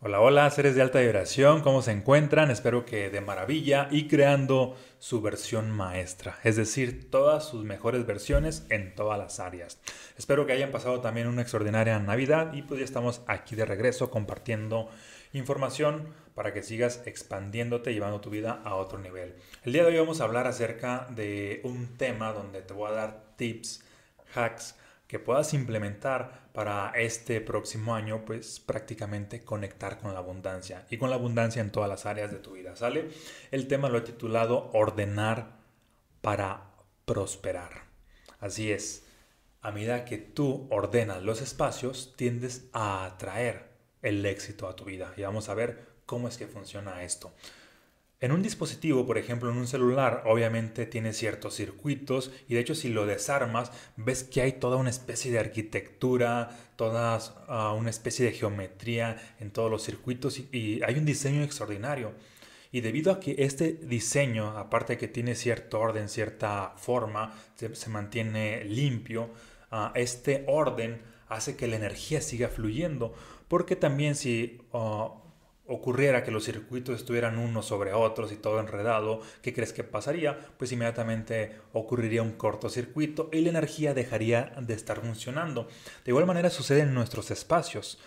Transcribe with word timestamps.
Hola, 0.00 0.20
hola, 0.20 0.48
seres 0.50 0.76
de 0.76 0.82
alta 0.82 1.00
vibración, 1.00 1.60
¿cómo 1.60 1.82
se 1.82 1.90
encuentran? 1.90 2.52
Espero 2.52 2.84
que 2.84 3.10
de 3.10 3.20
maravilla 3.20 3.88
y 3.90 4.06
creando 4.06 4.76
su 5.00 5.20
versión 5.20 5.72
maestra, 5.72 6.38
es 6.44 6.54
decir, 6.54 7.10
todas 7.10 7.48
sus 7.48 7.64
mejores 7.64 8.06
versiones 8.06 8.64
en 8.70 8.94
todas 8.94 9.18
las 9.18 9.40
áreas. 9.40 9.80
Espero 10.16 10.46
que 10.46 10.52
hayan 10.52 10.70
pasado 10.70 11.00
también 11.00 11.26
una 11.26 11.42
extraordinaria 11.42 11.98
Navidad 11.98 12.52
y 12.52 12.62
pues 12.62 12.78
ya 12.78 12.84
estamos 12.84 13.22
aquí 13.26 13.56
de 13.56 13.64
regreso 13.64 14.08
compartiendo 14.08 14.88
información 15.32 16.14
para 16.36 16.52
que 16.54 16.62
sigas 16.62 17.02
expandiéndote, 17.04 17.92
llevando 17.92 18.20
tu 18.20 18.30
vida 18.30 18.62
a 18.64 18.76
otro 18.76 19.00
nivel. 19.00 19.34
El 19.64 19.72
día 19.72 19.82
de 19.82 19.88
hoy 19.88 19.98
vamos 19.98 20.20
a 20.20 20.24
hablar 20.24 20.46
acerca 20.46 21.08
de 21.10 21.60
un 21.64 21.96
tema 21.96 22.32
donde 22.32 22.62
te 22.62 22.72
voy 22.72 22.88
a 22.88 22.94
dar 22.94 23.24
tips, 23.34 23.82
hacks, 24.32 24.76
que 25.08 25.18
puedas 25.18 25.54
implementar 25.54 26.50
para 26.52 26.92
este 26.94 27.40
próximo 27.40 27.94
año, 27.94 28.24
pues 28.26 28.60
prácticamente 28.60 29.42
conectar 29.42 29.98
con 29.98 30.12
la 30.12 30.20
abundancia 30.20 30.86
y 30.90 30.98
con 30.98 31.08
la 31.08 31.16
abundancia 31.16 31.62
en 31.62 31.72
todas 31.72 31.88
las 31.88 32.04
áreas 32.06 32.30
de 32.30 32.38
tu 32.38 32.52
vida, 32.52 32.76
¿sale? 32.76 33.08
El 33.50 33.66
tema 33.68 33.88
lo 33.88 33.98
he 33.98 34.02
titulado 34.02 34.70
Ordenar 34.74 35.56
para 36.20 36.72
prosperar. 37.06 37.88
Así 38.38 38.70
es, 38.70 39.06
a 39.62 39.72
medida 39.72 40.04
que 40.04 40.18
tú 40.18 40.68
ordenas 40.70 41.22
los 41.22 41.40
espacios, 41.40 42.14
tiendes 42.16 42.68
a 42.72 43.06
atraer 43.06 43.68
el 44.02 44.24
éxito 44.26 44.68
a 44.68 44.76
tu 44.76 44.84
vida. 44.84 45.14
Y 45.16 45.22
vamos 45.22 45.48
a 45.48 45.54
ver 45.54 45.88
cómo 46.04 46.28
es 46.28 46.36
que 46.36 46.46
funciona 46.46 47.02
esto. 47.02 47.32
En 48.20 48.32
un 48.32 48.42
dispositivo, 48.42 49.06
por 49.06 49.16
ejemplo, 49.16 49.48
en 49.48 49.58
un 49.58 49.68
celular, 49.68 50.24
obviamente 50.26 50.86
tiene 50.86 51.12
ciertos 51.12 51.54
circuitos 51.54 52.32
y 52.48 52.54
de 52.54 52.60
hecho 52.60 52.74
si 52.74 52.88
lo 52.88 53.06
desarmas, 53.06 53.70
ves 53.96 54.24
que 54.24 54.40
hay 54.40 54.52
toda 54.54 54.76
una 54.76 54.90
especie 54.90 55.30
de 55.30 55.38
arquitectura, 55.38 56.50
toda 56.74 57.20
ah, 57.46 57.72
una 57.74 57.90
especie 57.90 58.24
de 58.26 58.32
geometría 58.32 59.36
en 59.38 59.52
todos 59.52 59.70
los 59.70 59.84
circuitos 59.84 60.40
y, 60.52 60.80
hay 60.82 60.96
un 60.96 61.04
diseño 61.04 61.44
extraordinario. 61.44 62.12
Y 62.72 62.80
debido 62.80 63.12
a 63.12 63.20
que 63.20 63.36
este 63.38 63.72
diseño, 63.72 64.58
aparte 64.58 64.94
de 64.94 64.98
que 64.98 65.08
tiene 65.08 65.36
cierto 65.36 65.78
orden, 65.78 66.08
cierta 66.08 66.74
forma, 66.76 67.34
se, 67.54 67.88
mantiene 67.88 68.64
limpio, 68.64 69.30
ah, 69.70 69.92
este 69.94 70.44
orden 70.48 71.00
hace 71.28 71.56
que 71.56 71.68
la 71.68 71.76
energía 71.76 72.20
siga 72.20 72.48
fluyendo. 72.48 73.14
Porque 73.46 73.76
también 73.76 74.16
si 74.16 74.60
ah, 74.72 75.14
ocurriera 75.68 76.24
que 76.24 76.30
los 76.30 76.44
circuitos 76.44 76.96
estuvieran 76.96 77.38
unos 77.38 77.66
sobre 77.66 77.92
otros 77.92 78.32
y 78.32 78.36
todo 78.36 78.58
enredado, 78.58 79.20
¿qué 79.42 79.52
crees 79.52 79.72
que 79.72 79.84
pasaría? 79.84 80.38
Pues 80.56 80.72
inmediatamente 80.72 81.56
ocurriría 81.74 82.22
un 82.22 82.32
cortocircuito 82.32 83.28
y 83.32 83.42
la 83.42 83.50
energía 83.50 83.92
dejaría 83.92 84.54
de 84.60 84.74
estar 84.74 85.00
funcionando. 85.00 85.68
De 86.04 86.10
igual 86.10 86.26
manera 86.26 86.48
sucede 86.48 86.80
en 86.80 86.94
nuestros 86.94 87.30
espacios. 87.30 87.98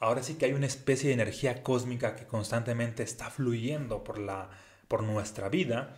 Ahora 0.00 0.22
sí 0.22 0.34
que 0.34 0.46
hay 0.46 0.52
una 0.52 0.66
especie 0.66 1.08
de 1.08 1.14
energía 1.14 1.62
cósmica 1.62 2.16
que 2.16 2.26
constantemente 2.26 3.04
está 3.04 3.30
fluyendo 3.30 4.02
por, 4.02 4.18
la, 4.18 4.50
por 4.88 5.04
nuestra 5.04 5.48
vida. 5.48 5.94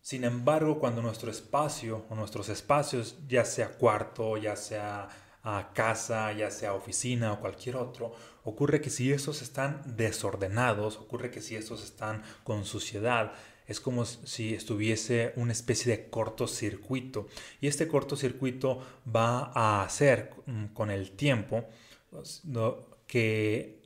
Sin 0.00 0.24
embargo, 0.24 0.78
cuando 0.78 1.02
nuestro 1.02 1.30
espacio 1.30 2.06
o 2.08 2.14
nuestros 2.14 2.48
espacios, 2.48 3.18
ya 3.28 3.44
sea 3.44 3.68
cuarto, 3.68 4.36
ya 4.38 4.56
sea 4.56 5.08
a 5.48 5.70
casa, 5.72 6.32
ya 6.32 6.50
sea 6.50 6.74
oficina 6.74 7.32
o 7.32 7.40
cualquier 7.40 7.76
otro, 7.76 8.12
ocurre 8.42 8.80
que 8.80 8.90
si 8.90 9.12
estos 9.12 9.42
están 9.42 9.80
desordenados, 9.96 10.96
ocurre 10.96 11.30
que 11.30 11.40
si 11.40 11.54
estos 11.54 11.84
están 11.84 12.24
con 12.42 12.64
suciedad, 12.64 13.32
es 13.68 13.78
como 13.78 14.04
si 14.04 14.54
estuviese 14.54 15.32
una 15.36 15.52
especie 15.52 15.96
de 15.96 16.10
cortocircuito. 16.10 17.28
Y 17.60 17.68
este 17.68 17.86
cortocircuito 17.86 18.84
va 19.14 19.52
a 19.54 19.84
hacer 19.84 20.32
mm, 20.46 20.66
con 20.74 20.90
el 20.90 21.12
tiempo 21.12 21.64
que 23.06 23.82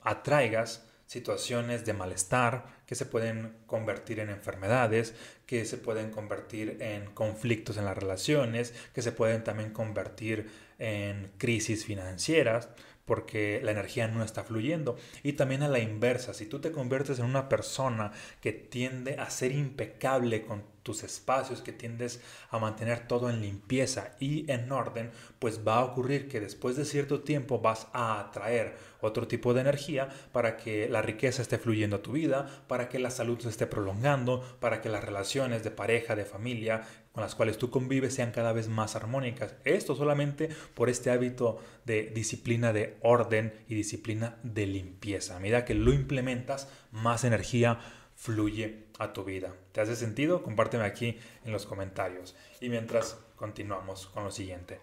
atraigas 0.00 0.86
situaciones 1.06 1.84
de 1.84 1.92
malestar 1.92 2.80
que 2.86 2.94
se 2.94 3.04
pueden 3.04 3.58
convertir 3.66 4.18
en 4.18 4.30
enfermedades, 4.30 5.14
que 5.44 5.66
se 5.66 5.76
pueden 5.76 6.10
convertir 6.10 6.78
en 6.80 7.04
conflictos 7.12 7.76
en 7.76 7.84
las 7.84 7.98
relaciones, 7.98 8.72
que 8.94 9.02
se 9.02 9.12
pueden 9.12 9.44
también 9.44 9.74
convertir 9.74 10.50
en 10.82 11.30
crisis 11.38 11.84
financieras 11.84 12.68
porque 13.04 13.60
la 13.62 13.72
energía 13.72 14.08
no 14.08 14.22
está 14.22 14.44
fluyendo. 14.44 14.96
Y 15.22 15.34
también 15.34 15.62
a 15.62 15.68
la 15.68 15.80
inversa, 15.80 16.34
si 16.34 16.46
tú 16.46 16.60
te 16.60 16.72
conviertes 16.72 17.18
en 17.18 17.24
una 17.24 17.48
persona 17.48 18.12
que 18.40 18.52
tiende 18.52 19.16
a 19.18 19.30
ser 19.30 19.52
impecable 19.52 20.42
con 20.42 20.62
tus 20.82 21.04
espacios, 21.04 21.62
que 21.62 21.72
tiendes 21.72 22.20
a 22.50 22.58
mantener 22.58 23.06
todo 23.06 23.30
en 23.30 23.40
limpieza 23.40 24.16
y 24.18 24.50
en 24.50 24.70
orden, 24.72 25.10
pues 25.38 25.60
va 25.66 25.76
a 25.76 25.84
ocurrir 25.84 26.28
que 26.28 26.40
después 26.40 26.76
de 26.76 26.84
cierto 26.84 27.20
tiempo 27.20 27.60
vas 27.60 27.86
a 27.92 28.18
atraer 28.18 28.76
otro 29.00 29.28
tipo 29.28 29.54
de 29.54 29.60
energía 29.60 30.08
para 30.32 30.56
que 30.56 30.88
la 30.88 31.02
riqueza 31.02 31.42
esté 31.42 31.58
fluyendo 31.58 31.96
a 31.96 32.02
tu 32.02 32.12
vida, 32.12 32.64
para 32.66 32.88
que 32.88 32.98
la 32.98 33.10
salud 33.10 33.38
se 33.40 33.48
esté 33.48 33.66
prolongando, 33.66 34.40
para 34.60 34.80
que 34.80 34.88
las 34.88 35.04
relaciones 35.04 35.62
de 35.62 35.70
pareja, 35.70 36.16
de 36.16 36.24
familia 36.24 36.82
con 37.12 37.22
las 37.22 37.34
cuales 37.34 37.58
tú 37.58 37.70
convives 37.70 38.14
sean 38.14 38.32
cada 38.32 38.52
vez 38.52 38.68
más 38.68 38.96
armónicas. 38.96 39.54
Esto 39.64 39.94
solamente 39.94 40.48
por 40.74 40.88
este 40.88 41.10
hábito 41.10 41.60
de 41.84 42.04
disciplina 42.04 42.72
de 42.72 42.96
orden 43.02 43.52
y 43.68 43.74
disciplina 43.74 44.36
de 44.42 44.66
limpieza. 44.66 45.36
A 45.36 45.40
medida 45.40 45.64
que 45.64 45.74
lo 45.74 45.92
implementas, 45.92 46.68
más 46.90 47.24
energía 47.24 47.78
fluye 48.16 48.84
a 48.98 49.12
tu 49.12 49.24
vida. 49.24 49.52
¿Te 49.72 49.80
hace 49.80 49.96
sentido? 49.96 50.42
Compárteme 50.42 50.84
aquí 50.84 51.18
en 51.44 51.52
los 51.52 51.66
comentarios. 51.66 52.34
Y 52.60 52.68
mientras 52.68 53.18
continuamos 53.36 54.06
con 54.06 54.24
lo 54.24 54.30
siguiente. 54.30 54.78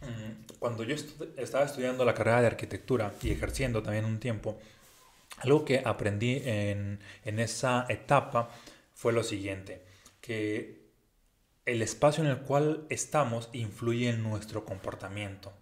Mm, 0.00 0.56
cuando 0.58 0.82
yo 0.82 0.96
estaba 1.36 1.64
estudiando 1.64 2.04
la 2.04 2.14
carrera 2.14 2.40
de 2.40 2.46
arquitectura 2.46 3.12
y 3.22 3.30
ejerciendo 3.30 3.82
también 3.82 4.04
un 4.04 4.18
tiempo, 4.18 4.58
algo 5.38 5.64
que 5.64 5.82
aprendí 5.84 6.42
en, 6.44 7.00
en 7.24 7.38
esa 7.38 7.86
etapa 7.88 8.50
fue 8.94 9.12
lo 9.12 9.22
siguiente, 9.22 9.82
que 10.20 10.80
el 11.66 11.82
espacio 11.82 12.24
en 12.24 12.30
el 12.30 12.38
cual 12.38 12.86
estamos 12.88 13.48
influye 13.52 14.08
en 14.08 14.22
nuestro 14.22 14.64
comportamiento, 14.64 15.52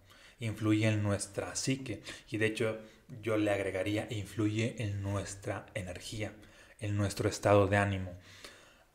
influye 0.40 0.88
en 0.88 1.02
nuestra 1.02 1.54
psique 1.54 2.02
y 2.30 2.38
de 2.38 2.46
hecho 2.46 2.78
yo 3.22 3.36
le 3.36 3.50
agregaría 3.50 4.06
influye 4.10 4.76
en 4.78 5.02
nuestra 5.02 5.66
energía, 5.74 6.32
en 6.80 6.96
nuestro 6.96 7.28
estado 7.28 7.66
de 7.66 7.76
ánimo. 7.76 8.12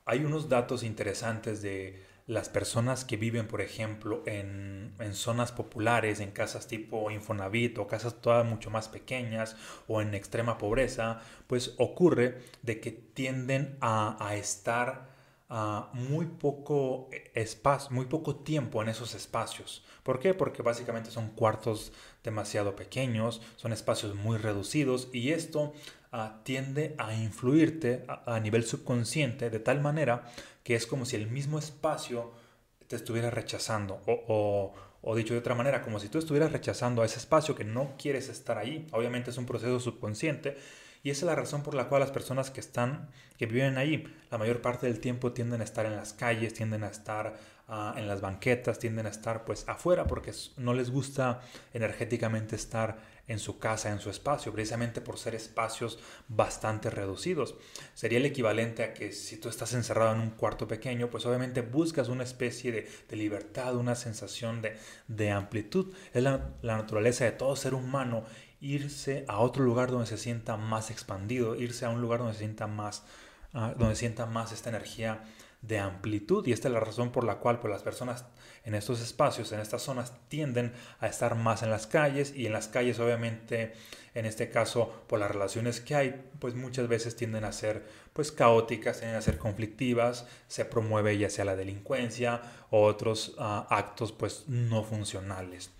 Hay 0.06 0.26
unos 0.26 0.50
datos 0.50 0.84
interesantes 0.84 1.62
de 1.62 2.04
las 2.26 2.48
personas 2.48 3.04
que 3.04 3.18
viven, 3.18 3.48
por 3.48 3.62
ejemplo, 3.62 4.24
en, 4.26 4.94
zonas 5.12 5.52
populares, 5.52 6.20
en 6.20 6.32
casas 6.32 6.68
tipo 6.68 7.12
Infonavit 7.12 7.78
o 7.78 7.88
casas 7.88 8.22
todas 8.22 8.46
mucho 8.46 8.70
más 8.70 8.88
pequeñas 8.88 9.58
o 9.88 10.02
en 10.02 10.14
extrema 10.14 10.58
pobreza, 10.58 11.22
pues 11.48 11.74
ocurre 11.78 12.38
de 12.62 12.80
que 12.80 12.92
tienden 12.92 13.78
a, 13.82 14.36
estar 14.36 15.13
muy 15.94 16.26
poco 16.26 17.10
espacio, 17.36 17.92
muy 17.92 18.06
poco 18.06 18.38
tiempo 18.38 18.82
en 18.82 18.90
esos 18.90 19.14
espacios. 19.14 19.84
¿Por 20.04 20.20
qué? 20.20 20.34
Porque 20.34 20.64
básicamente 20.64 21.12
son 21.12 21.30
cuartos 21.30 21.92
demasiado 22.24 22.76
pequeños, 22.76 23.42
son 23.56 23.72
espacios 23.72 24.16
muy 24.16 24.38
reducidos 24.38 25.10
y 25.14 25.32
esto 25.32 25.74
ah, 26.12 26.42
tiende 26.44 26.96
a 26.98 27.14
influirte 27.14 28.06
a, 28.08 28.40
nivel 28.40 28.64
subconsciente 28.64 29.50
de 29.50 29.60
tal 29.60 29.82
manera 29.82 30.24
que 30.64 30.76
es 30.76 30.88
como 30.88 31.06
si 31.06 31.18
el 31.18 31.30
mismo 31.30 31.60
espacio 31.60 32.32
te 32.88 32.96
estuviera 32.96 33.30
rechazando 33.30 34.02
o, 34.08 34.74
o 35.02 35.16
dicho 35.16 35.34
de 35.34 35.40
otra 35.40 35.56
manera, 35.56 35.82
como 35.82 36.00
si 36.00 36.08
tú 36.08 36.18
estuvieras 36.18 36.52
rechazando 36.52 37.02
a 37.02 37.06
ese 37.06 37.20
espacio 37.20 37.56
que 37.56 37.66
no 37.66 37.96
quieres 37.98 38.30
estar 38.30 38.58
ahí. 38.58 38.88
Obviamente 38.92 39.32
es 39.32 39.38
un 39.38 39.46
proceso 39.46 39.80
subconsciente 39.80 40.58
y 41.04 41.10
esa 41.10 41.26
es 41.26 41.28
la 41.28 41.36
razón 41.36 41.64
por 41.64 41.76
la 41.76 41.90
cual 41.90 42.00
las 42.00 42.12
personas 42.12 42.50
que 42.50 42.62
están, 42.62 43.10
que 43.38 43.46
viven 43.46 43.78
ahí, 43.78 44.06
la 44.32 44.38
mayor 44.38 44.62
parte 44.62 44.88
del 44.88 45.02
tiempo 45.02 45.34
tienden 45.34 45.60
a 45.60 45.66
estar 45.66 45.86
en 45.86 45.98
las 45.98 46.14
calles, 46.14 46.54
tienden 46.54 46.86
a 46.86 46.88
estar 46.88 47.36
ah, 47.68 47.94
en 47.98 48.08
las 48.08 48.22
banquetas, 48.22 48.80
tienden 48.80 49.06
a 49.06 49.10
estar 49.10 49.44
pues 49.44 49.68
afuera 49.68 50.08
porque 50.08 50.32
no 50.56 50.74
les 50.74 50.90
gusta 50.90 51.42
energéticamente 51.74 52.56
estar 52.56 53.12
en 53.28 53.40
su 53.40 53.58
casa, 53.60 53.90
en 53.90 54.00
su 54.00 54.10
espacio, 54.10 54.52
precisamente 54.52 55.02
por 55.02 55.18
ser 55.18 55.36
espacios 55.36 56.00
bastante 56.30 56.90
reducidos. 56.90 57.56
Sería 57.94 58.18
el 58.18 58.26
equivalente 58.26 58.84
a 58.84 58.94
que 58.94 59.12
si 59.12 59.38
tú 59.38 59.50
estás 59.50 59.74
encerrado 59.74 60.14
en 60.14 60.22
un 60.22 60.30
cuarto 60.32 60.68
pequeño, 60.68 61.10
pues 61.10 61.26
obviamente 61.26 61.62
buscas 61.62 62.10
una 62.10 62.24
especie 62.24 62.72
de, 62.72 63.16
libertad, 63.16 63.76
una 63.76 63.96
sensación 63.96 64.62
de, 65.08 65.32
amplitud. 65.32 65.94
Es 66.14 66.24
la 66.24 66.52
naturaleza 66.62 67.26
de 67.26 67.32
todo 67.32 67.56
ser 67.56 67.74
humano 67.74 68.26
irse 68.64 69.26
a 69.28 69.40
otro 69.40 69.64
lugar 69.64 69.92
donde 69.92 70.08
se 70.08 70.18
sienta 70.18 70.56
más 70.56 70.90
expandido, 70.90 71.56
irse 71.56 71.86
a 71.86 71.90
un 71.90 72.02
lugar 72.02 72.20
donde 72.20 72.34
se 72.34 72.40
sienta 72.40 72.66
más, 72.66 73.04
ah, 73.54 73.74
donde 73.78 73.96
sienta 73.96 74.26
más 74.26 74.54
esta 74.54 74.70
energía 74.70 75.22
de 75.62 75.80
amplitud 75.80 76.46
y 76.48 76.52
esta 76.52 76.68
es 76.68 76.74
la 76.74 76.80
razón 76.80 77.12
por 77.12 77.24
la 77.24 77.36
cual 77.36 77.60
pues, 77.60 77.72
las 77.72 77.84
personas 77.84 78.26
en 78.66 78.76
estos 78.76 79.02
espacios, 79.02 79.52
en 79.52 79.60
estas 79.60 79.82
zonas, 79.82 80.14
tienden 80.30 80.74
a 81.00 81.08
estar 81.08 81.36
más 81.36 81.64
en 81.64 81.70
las 81.70 81.88
calles 81.88 82.34
y 82.36 82.46
en 82.46 82.54
las 82.54 82.68
calles 82.68 83.00
obviamente 83.00 83.74
en 84.14 84.26
este 84.26 84.50
caso 84.50 85.04
por 85.08 85.20
las 85.20 85.32
relaciones 85.32 85.82
que 85.82 85.96
hay 85.96 86.30
pues 86.40 86.56
muchas 86.56 86.88
veces 86.88 87.16
tienden 87.16 87.44
a 87.44 87.52
ser 87.52 87.86
pues 88.14 88.32
caóticas, 88.32 89.00
tienden 89.00 89.18
a 89.18 89.22
ser 89.22 89.38
conflictivas, 89.38 90.26
se 90.48 90.66
promueve 90.66 91.18
ya 91.18 91.30
sea 91.30 91.46
la 91.46 91.56
delincuencia 91.56 92.42
o 92.70 92.84
otros 92.84 93.36
ah, 93.40 93.68
actos 93.70 94.14
pues 94.14 94.46
no 94.48 94.84
funcionales. 94.84 95.72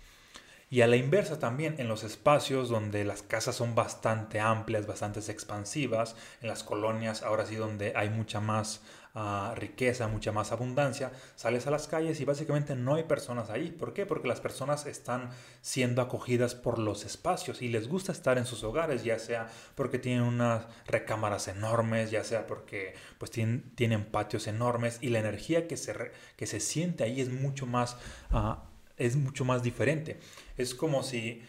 Y 0.74 0.82
a 0.82 0.88
la 0.88 0.96
inversa 0.96 1.38
también, 1.38 1.76
en 1.78 1.86
los 1.86 2.02
espacios 2.02 2.68
donde 2.68 3.04
las 3.04 3.22
casas 3.22 3.54
son 3.54 3.76
bastante 3.76 4.40
amplias, 4.40 4.88
bastante 4.88 5.20
expansivas, 5.20 6.16
en 6.42 6.48
las 6.48 6.64
colonias, 6.64 7.22
ahora 7.22 7.46
sí 7.46 7.54
donde 7.54 7.92
hay 7.94 8.10
mucha 8.10 8.40
más 8.40 8.82
uh, 9.14 9.54
riqueza, 9.54 10.08
mucha 10.08 10.32
más 10.32 10.50
abundancia, 10.50 11.12
sales 11.36 11.68
a 11.68 11.70
las 11.70 11.86
calles 11.86 12.20
y 12.20 12.24
básicamente 12.24 12.74
no 12.74 12.96
hay 12.96 13.04
personas 13.04 13.50
ahí. 13.50 13.70
¿Por 13.70 13.92
qué? 13.92 14.04
Porque 14.04 14.26
las 14.26 14.40
personas 14.40 14.86
están 14.86 15.30
siendo 15.60 16.02
acogidas 16.02 16.56
por 16.56 16.80
los 16.80 17.04
espacios 17.04 17.62
y 17.62 17.68
les 17.68 17.86
gusta 17.86 18.10
estar 18.10 18.36
en 18.36 18.44
sus 18.44 18.64
hogares, 18.64 19.04
ya 19.04 19.20
sea 19.20 19.46
porque 19.76 20.00
tienen 20.00 20.22
unas 20.22 20.66
recámaras 20.86 21.46
enormes, 21.46 22.10
ya 22.10 22.24
sea 22.24 22.48
porque 22.48 22.96
pues 23.18 23.30
tienen, 23.30 23.70
tienen 23.76 24.06
patios 24.06 24.48
enormes 24.48 24.98
y 25.00 25.10
la 25.10 25.20
energía 25.20 25.68
que 25.68 25.76
se, 25.76 25.94
que 26.36 26.46
se 26.48 26.58
siente 26.58 27.04
ahí 27.04 27.20
es 27.20 27.30
mucho 27.30 27.64
más... 27.64 27.96
Uh, 28.32 28.73
es 28.96 29.16
mucho 29.16 29.44
más 29.44 29.62
diferente. 29.62 30.18
Es 30.56 30.74
como 30.74 31.02
si, 31.02 31.42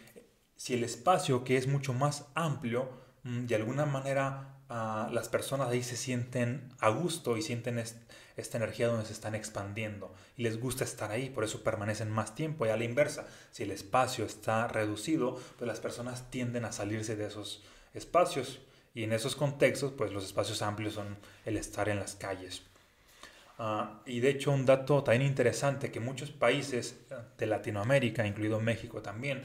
si 0.55 0.73
el 0.73 0.83
espacio 0.83 1.43
que 1.43 1.57
es 1.57 1.67
mucho 1.67 1.93
más 1.93 2.25
amplio, 2.35 2.89
mm, 3.23 3.45
de 3.45 3.55
alguna 3.55 3.85
manera 3.85 4.59
ah, 4.69 5.09
las 5.11 5.29
personas 5.29 5.69
ahí 5.69 5.83
se 5.83 5.97
sienten 5.97 6.73
a 6.79 6.89
gusto 6.89 7.37
y 7.37 7.41
sienten 7.41 7.77
esta 8.37 8.57
energía 8.57 8.87
donde 8.87 9.05
se 9.05 9.13
están 9.13 9.35
expandiendo 9.35 10.13
y 10.37 10.43
les 10.43 10.59
gusta 10.59 10.83
estar 10.83 11.11
ahí, 11.11 11.29
por 11.29 11.43
eso 11.43 11.63
permanecen 11.63 12.09
más 12.09 12.35
tiempo. 12.35 12.65
Y 12.65 12.69
a 12.69 12.77
la 12.77 12.83
inversa, 12.83 13.27
si 13.51 13.63
el 13.63 13.71
espacio 13.71 14.25
está 14.25 14.67
reducido, 14.67 15.39
pues 15.57 15.67
las 15.67 15.79
personas 15.79 16.29
tienden 16.29 16.65
a 16.65 16.71
salirse 16.71 17.15
de 17.15 17.27
esos 17.27 17.63
espacios. 17.93 18.59
Y 18.93 19.03
en 19.03 19.11
esos 19.11 19.35
contextos, 19.35 19.91
pues 19.91 20.13
los 20.13 20.23
espacios 20.23 20.61
amplios 20.61 20.93
son 20.93 21.17
el 21.43 21.57
estar 21.57 21.89
en 21.89 21.99
las 21.99 22.15
calles. 22.15 22.63
Ah, 23.57 24.01
y 24.05 24.19
de 24.19 24.29
hecho 24.29 24.51
un 24.51 24.65
dato 24.65 25.03
también 25.03 25.23
interesante 25.29 25.89
que 25.89 26.01
muchos 26.01 26.31
países 26.31 27.05
eh, 27.09 27.15
de 27.37 27.45
Latinoamérica, 27.45 28.25
incluido 28.27 28.59
México 28.59 29.01
también, 29.01 29.43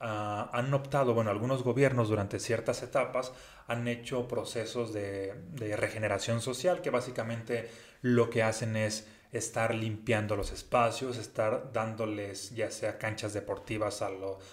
ah, 0.00 0.50
han 0.52 0.72
optado, 0.72 1.14
bueno, 1.14 1.30
algunos 1.30 1.64
gobiernos 1.64 2.08
durante 2.08 2.38
ciertas 2.38 2.82
etapas 2.82 3.32
han 3.66 3.86
hecho 3.88 4.28
procesos 4.28 4.92
de, 4.92 5.34
regeneración 5.76 6.40
social 6.40 6.80
que 6.80 6.90
básicamente 6.90 7.68
lo 8.02 8.30
que 8.30 8.42
hacen 8.42 8.76
es 8.76 9.08
estar 9.32 9.74
limpiando 9.74 10.34
los 10.36 10.50
espacios, 10.50 11.16
estar 11.16 11.72
dándoles 11.72 12.50
ya 12.50 12.70
sea 12.70 12.98
canchas 12.98 13.32
deportivas 13.32 14.02
a 14.02 14.10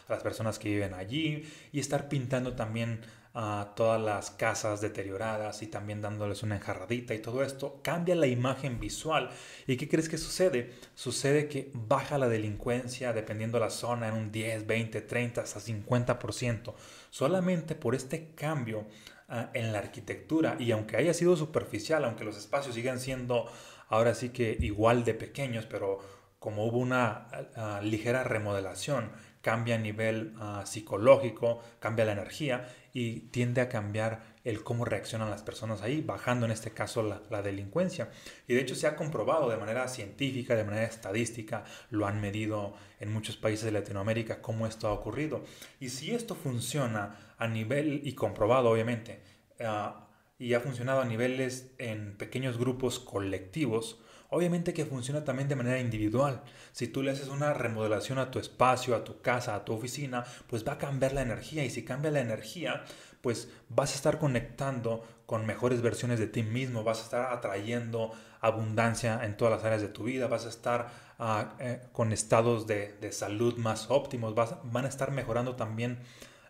las 0.07 0.21
personas 0.21 0.59
que 0.59 0.69
viven 0.69 0.93
allí 0.93 1.49
y 1.71 1.79
estar 1.79 2.09
pintando 2.09 2.53
también 2.55 3.01
a 3.39 3.73
todas 3.75 4.01
las 4.01 4.31
casas 4.31 4.81
deterioradas 4.81 5.61
y 5.61 5.67
también 5.67 6.01
dándoles 6.01 6.41
una 6.41 6.55
enjarradita 6.55 7.13
y 7.13 7.19
todo 7.19 7.43
esto, 7.43 7.79
cambia 7.83 8.15
la 8.15 8.25
imagen 8.25 8.79
visual. 8.79 9.29
¿Y 9.67 9.77
qué 9.77 9.87
crees 9.87 10.09
que 10.09 10.17
sucede? 10.17 10.73
Sucede 10.95 11.47
que 11.47 11.69
baja 11.75 12.17
la 12.17 12.29
delincuencia 12.29 13.13
dependiendo 13.13 13.59
la 13.59 13.69
zona 13.69 14.07
en 14.07 14.15
un 14.15 14.31
10, 14.31 14.65
20, 14.65 15.01
30, 15.01 15.41
hasta 15.41 15.59
50%. 15.59 16.73
Solamente 17.11 17.75
por 17.75 17.93
este 17.93 18.31
cambio 18.33 18.87
ah, 19.29 19.51
en 19.53 19.71
la 19.71 19.77
arquitectura 19.77 20.55
y 20.57 20.71
aunque 20.71 20.97
haya 20.97 21.13
sido 21.13 21.37
superficial, 21.37 22.05
aunque 22.05 22.23
los 22.23 22.37
espacios 22.37 22.73
sigan 22.73 22.99
siendo 22.99 23.45
ahora 23.89 24.15
sí 24.15 24.29
que 24.29 24.57
igual 24.59 25.05
de 25.05 25.13
pequeños, 25.13 25.67
pero 25.67 25.99
como 26.39 26.65
hubo 26.65 26.79
una 26.79 27.27
ah, 27.55 27.81
ligera 27.83 28.23
remodelación, 28.23 29.11
cambia 29.47 29.75
a 29.75 29.77
nivel 29.77 30.33
ah, 30.41 30.63
psicológico, 30.65 31.61
cambia 31.79 32.03
la 32.03 32.11
energía 32.11 32.67
y 32.91 33.29
tiende 33.31 33.61
a 33.61 33.69
cambiar 33.69 34.35
el 34.43 34.61
cómo 34.61 34.83
reaccionan 34.83 35.29
las 35.29 35.41
personas 35.41 35.81
ahí, 35.81 36.01
bajando 36.01 36.45
en 36.45 36.51
este 36.51 36.71
caso 36.71 37.01
la, 37.01 37.41
delincuencia. 37.41 38.09
Y 38.45 38.55
de 38.55 38.59
hecho 38.59 38.75
se 38.75 38.87
ha 38.87 38.97
comprobado 38.97 39.49
de 39.49 39.55
manera 39.55 39.87
científica, 39.87 40.57
de 40.57 40.65
manera 40.65 40.85
estadística, 40.85 41.63
lo 41.91 42.07
han 42.07 42.19
medido 42.19 42.73
en 42.99 43.13
muchos 43.13 43.37
países 43.37 43.63
de 43.63 43.71
Latinoamérica 43.71 44.41
cómo 44.41 44.67
esto 44.67 44.89
ha 44.89 44.91
ocurrido. 44.91 45.45
Y 45.79 45.91
si 45.91 46.13
esto 46.13 46.35
funciona 46.35 47.33
a 47.37 47.47
nivel, 47.47 48.01
y 48.03 48.15
comprobado 48.15 48.69
obviamente, 48.69 49.21
ah, 49.61 50.09
y 50.37 50.55
ha 50.55 50.59
funcionado 50.59 50.99
a 50.99 51.05
niveles 51.05 51.73
en 51.77 52.17
pequeños 52.17 52.57
grupos 52.57 52.99
colectivos, 52.99 54.01
Obviamente 54.29 54.73
que 54.73 54.85
funciona 54.85 55.23
también 55.23 55.47
de 55.47 55.55
manera 55.55 55.79
individual. 55.79 56.41
Si 56.71 56.87
tú 56.87 57.01
le 57.01 57.11
haces 57.11 57.29
una 57.29 57.53
remodelación 57.53 58.19
a 58.19 58.29
tu 58.29 58.39
espacio, 58.39 58.95
a 58.95 59.03
tu 59.03 59.21
casa, 59.21 59.55
a 59.55 59.63
tu 59.63 59.73
oficina, 59.73 60.25
pues 60.47 60.67
va 60.67 60.73
a 60.73 60.77
cambiar 60.77 61.13
la 61.13 61.21
energía. 61.21 61.63
Y 61.63 61.69
si 61.69 61.85
cambia 61.85 62.11
la 62.11 62.19
energía, 62.19 62.83
pues 63.21 63.49
vas 63.69 63.93
a 63.93 63.95
estar 63.95 64.19
conectando 64.19 65.03
con 65.25 65.45
mejores 65.45 65.81
versiones 65.81 66.19
de 66.19 66.27
ti 66.27 66.43
mismo, 66.43 66.83
vas 66.83 66.99
a 66.99 67.03
estar 67.03 67.33
atrayendo 67.33 68.11
abundancia 68.41 69.23
en 69.23 69.35
todas 69.35 69.53
las 69.53 69.63
áreas 69.65 69.81
de 69.81 69.89
tu 69.89 70.03
vida, 70.03 70.27
vas 70.27 70.45
a 70.45 70.49
estar 70.49 70.89
ah, 71.19 71.55
eh, 71.59 71.81
con 71.91 72.13
estados 72.13 72.67
de, 72.67 73.11
salud 73.11 73.57
más 73.57 73.89
óptimos, 73.89 74.35
van 74.35 74.85
a 74.85 74.87
estar 74.87 75.11
mejorando 75.11 75.55
también 75.55 75.99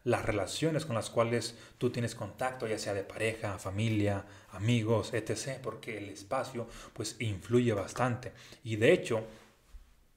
las 0.07 0.25
relaciones 0.25 0.86
con 0.86 0.95
las 0.95 1.09
cuales 1.09 1.57
tú 1.77 1.89
tienes 1.89 2.15
contacto, 2.15 2.65
ya 2.65 2.80
sea 2.80 2.94
de 2.94 3.04
pareja, 3.04 3.59
familia, 3.59 4.24
amigos, 4.51 5.13
etc., 5.13 5.59
porque 5.62 5.98
el 5.98 6.07
espacio 6.07 6.69
pues 6.94 7.18
influye 7.19 7.74
bastante. 7.74 8.31
Y 8.63 8.77
de 8.77 8.94
hecho, 8.94 9.27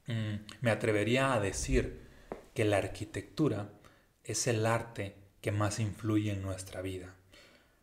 mm, 0.07 0.35
me 0.61 0.71
atrevería 0.71 1.33
a 1.33 1.41
decir 1.41 2.07
que 2.53 2.63
la 2.63 2.77
arquitectura 2.77 3.69
es 4.23 4.47
el 4.47 4.65
arte 4.65 5.17
que 5.41 5.51
más 5.51 5.81
influye 5.81 6.31
en 6.31 6.41
nuestra 6.41 6.81
vida. 6.81 7.13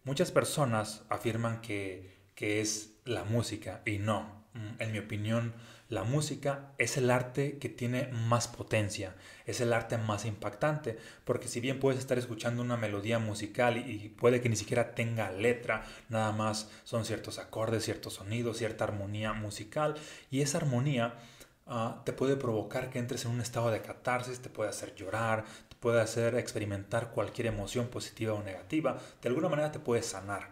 Muchas 0.04 0.30
personas 0.30 1.02
afirman 1.10 1.60
que, 1.60 2.16
que 2.34 2.62
es 2.62 2.92
la 3.04 3.24
música 3.24 3.82
y 3.84 3.98
no. 3.98 4.46
Mm, 4.54 4.80
en 4.82 4.92
mi 4.92 4.98
opinión, 4.98 5.52
la 5.88 6.04
música 6.04 6.72
es 6.76 6.98
el 6.98 7.10
arte 7.10 7.58
que 7.58 7.70
tiene 7.70 8.08
más 8.08 8.46
potencia, 8.46 9.14
es 9.46 9.60
el 9.62 9.72
arte 9.72 9.96
más 9.96 10.26
impactante, 10.26 10.98
porque 11.24 11.48
si 11.48 11.60
bien 11.60 11.80
puedes 11.80 11.98
estar 11.98 12.18
escuchando 12.18 12.62
una 12.62 12.76
melodía 12.76 13.18
musical 13.18 13.78
y 13.78 14.10
puede 14.10 14.42
que 14.42 14.50
ni 14.50 14.56
siquiera 14.56 14.94
tenga 14.94 15.32
letra, 15.32 15.84
nada 16.10 16.32
más 16.32 16.70
son 16.84 17.06
ciertos 17.06 17.38
acordes, 17.38 17.84
ciertos 17.84 18.14
sonidos, 18.14 18.58
cierta 18.58 18.84
armonía 18.84 19.32
musical, 19.32 19.94
y 20.30 20.42
esa 20.42 20.58
armonía 20.58 21.14
ah, 21.66 22.02
te 22.04 22.12
puede 22.12 22.36
provocar 22.36 22.90
que 22.90 22.98
entres 22.98 23.24
en 23.24 23.30
un 23.30 23.40
estado 23.40 23.70
de 23.70 23.80
catarsis, 23.80 24.40
te 24.40 24.50
puede 24.50 24.68
hacer 24.68 24.94
llorar, 24.94 25.46
te 25.70 25.76
puede 25.76 26.02
hacer 26.02 26.34
experimentar 26.34 27.12
cualquier 27.12 27.46
emoción 27.46 27.88
positiva 27.88 28.34
o 28.34 28.42
negativa, 28.42 28.98
de 29.22 29.28
alguna 29.30 29.48
manera 29.48 29.72
te 29.72 29.78
puede 29.78 30.02
sanar. 30.02 30.50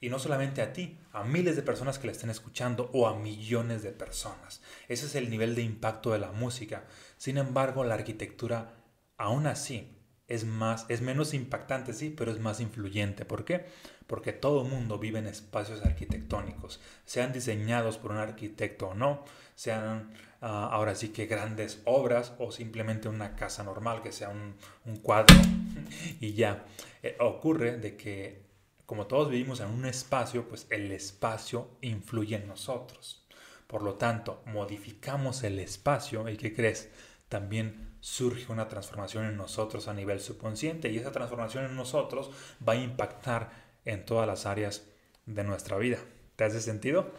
Y 0.00 0.10
no 0.10 0.18
solamente 0.18 0.62
a 0.62 0.72
ti, 0.72 0.96
a 1.16 1.24
miles 1.24 1.56
de 1.56 1.62
personas 1.62 1.98
que 1.98 2.06
la 2.06 2.12
estén 2.12 2.28
escuchando 2.28 2.90
o 2.92 3.08
a 3.08 3.18
millones 3.18 3.82
de 3.82 3.90
personas. 3.90 4.60
Ese 4.86 5.06
es 5.06 5.14
el 5.14 5.30
nivel 5.30 5.54
de 5.54 5.62
impacto 5.62 6.12
de 6.12 6.18
la 6.18 6.30
música. 6.30 6.84
Sin 7.16 7.38
embargo, 7.38 7.84
la 7.84 7.94
arquitectura 7.94 8.74
aún 9.16 9.46
así 9.46 9.96
es 10.28 10.44
más 10.44 10.84
es 10.90 11.00
menos 11.00 11.32
impactante, 11.32 11.94
sí, 11.94 12.10
pero 12.10 12.30
es 12.30 12.38
más 12.38 12.60
influyente. 12.60 13.24
¿Por 13.24 13.46
qué? 13.46 13.64
Porque 14.06 14.34
todo 14.34 14.64
mundo 14.64 14.98
vive 14.98 15.18
en 15.18 15.26
espacios 15.26 15.82
arquitectónicos, 15.86 16.82
sean 17.06 17.32
diseñados 17.32 17.96
por 17.96 18.10
un 18.10 18.18
arquitecto 18.18 18.88
o 18.88 18.94
no, 18.94 19.24
sean 19.54 20.12
ah, 20.42 20.68
ahora 20.70 20.94
sí 20.94 21.08
que 21.08 21.24
grandes 21.24 21.80
obras 21.86 22.34
o 22.38 22.52
simplemente 22.52 23.08
una 23.08 23.36
casa 23.36 23.64
normal, 23.64 24.02
que 24.02 24.12
sea 24.12 24.28
un, 24.28 24.54
un 24.84 24.96
cuadro 24.96 25.34
y 26.20 26.34
ya. 26.34 26.66
Eh, 27.02 27.16
ocurre 27.20 27.78
de 27.78 27.96
que 27.96 28.45
como 28.86 29.06
todos 29.06 29.30
vivimos 29.30 29.60
en 29.60 29.68
un 29.68 29.84
espacio, 29.84 30.48
pues 30.48 30.66
el 30.70 30.92
espacio 30.92 31.68
influye 31.80 32.36
en 32.36 32.46
nosotros. 32.46 33.26
Por 33.66 33.82
lo 33.82 33.94
tanto, 33.94 34.42
modificamos 34.46 35.42
el 35.42 35.58
espacio 35.58 36.28
y 36.28 36.36
¿qué 36.36 36.54
crees? 36.54 36.88
También 37.28 37.96
surge 38.00 38.52
una 38.52 38.68
transformación 38.68 39.24
en 39.24 39.36
nosotros 39.36 39.88
a 39.88 39.94
nivel 39.94 40.20
subconsciente 40.20 40.90
y 40.90 40.98
esa 40.98 41.10
transformación 41.10 41.64
en 41.64 41.74
nosotros 41.74 42.30
va 42.66 42.74
a 42.74 42.76
impactar 42.76 43.50
en 43.84 44.04
todas 44.04 44.28
las 44.28 44.46
áreas 44.46 44.86
de 45.26 45.42
nuestra 45.42 45.76
vida. 45.76 45.98
¿Te 46.36 46.44
hace 46.44 46.60
sentido? 46.60 47.12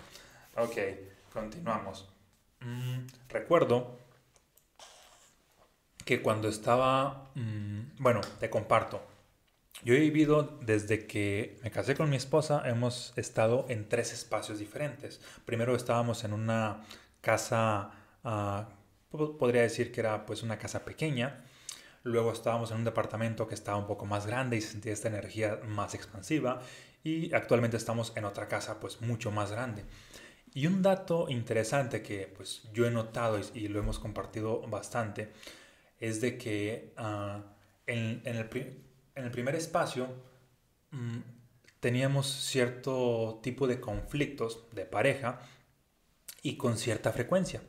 Ok, 0.55 0.77
continuamos. 1.33 2.07
Mm, 2.61 3.07
recuerdo 3.27 3.99
que 6.05 6.21
cuando 6.21 6.47
estaba, 6.47 7.29
mm, 7.35 7.97
bueno, 7.99 8.21
te 8.39 8.49
comparto, 8.49 9.01
yo 9.83 9.93
he 9.93 9.99
vivido 9.99 10.57
desde 10.61 11.05
que 11.05 11.59
me 11.63 11.71
casé 11.71 11.95
con 11.95 12.09
mi 12.09 12.15
esposa, 12.15 12.63
hemos 12.65 13.13
estado 13.15 13.65
en 13.69 13.87
tres 13.87 14.11
espacios 14.13 14.59
diferentes. 14.59 15.21
Primero 15.45 15.75
estábamos 15.75 16.23
en 16.23 16.33
una 16.33 16.83
casa, 17.21 17.91
ah, 18.23 18.69
podría 19.09 19.61
decir 19.61 19.91
que 19.91 20.01
era 20.01 20.25
pues 20.25 20.43
una 20.43 20.57
casa 20.57 20.83
pequeña. 20.83 21.43
Luego 22.03 22.31
estábamos 22.31 22.71
en 22.71 22.77
un 22.77 22.85
departamento 22.85 23.47
que 23.47 23.55
estaba 23.55 23.77
un 23.77 23.87
poco 23.87 24.05
más 24.05 24.25
grande 24.25 24.57
y 24.57 24.61
sentía 24.61 24.93
esta 24.93 25.09
energía 25.09 25.59
más 25.67 25.93
expansiva. 25.93 26.61
Y 27.03 27.33
actualmente 27.33 27.77
estamos 27.77 28.13
en 28.15 28.25
otra 28.25 28.47
casa 28.47 28.79
pues 28.79 29.01
mucho 29.01 29.31
más 29.31 29.51
grande. 29.51 29.85
Y 30.53 30.65
un 30.67 30.81
dato 30.81 31.29
interesante 31.29 32.01
que 32.01 32.33
pues 32.35 32.63
yo 32.73 32.87
he 32.87 32.91
notado 32.91 33.39
y, 33.53 33.67
lo 33.67 33.79
hemos 33.79 33.99
compartido 33.99 34.61
bastante 34.67 35.31
es 35.99 36.21
de 36.21 36.37
que 36.37 36.93
uh, 36.97 37.41
en, 37.85 38.21
en, 38.25 38.35
el, 38.35 38.49
en 39.17 39.25
el 39.25 39.31
primer 39.31 39.55
espacio 39.55 40.07
mm, 40.91 41.19
teníamos 41.79 42.27
cierto 42.27 43.39
tipo 43.43 43.67
de 43.67 43.79
conflictos 43.79 44.65
de 44.71 44.85
pareja 44.85 45.39
y 46.41 46.57
con 46.57 46.77
cierta 46.77 47.11
frecuencia. 47.11 47.61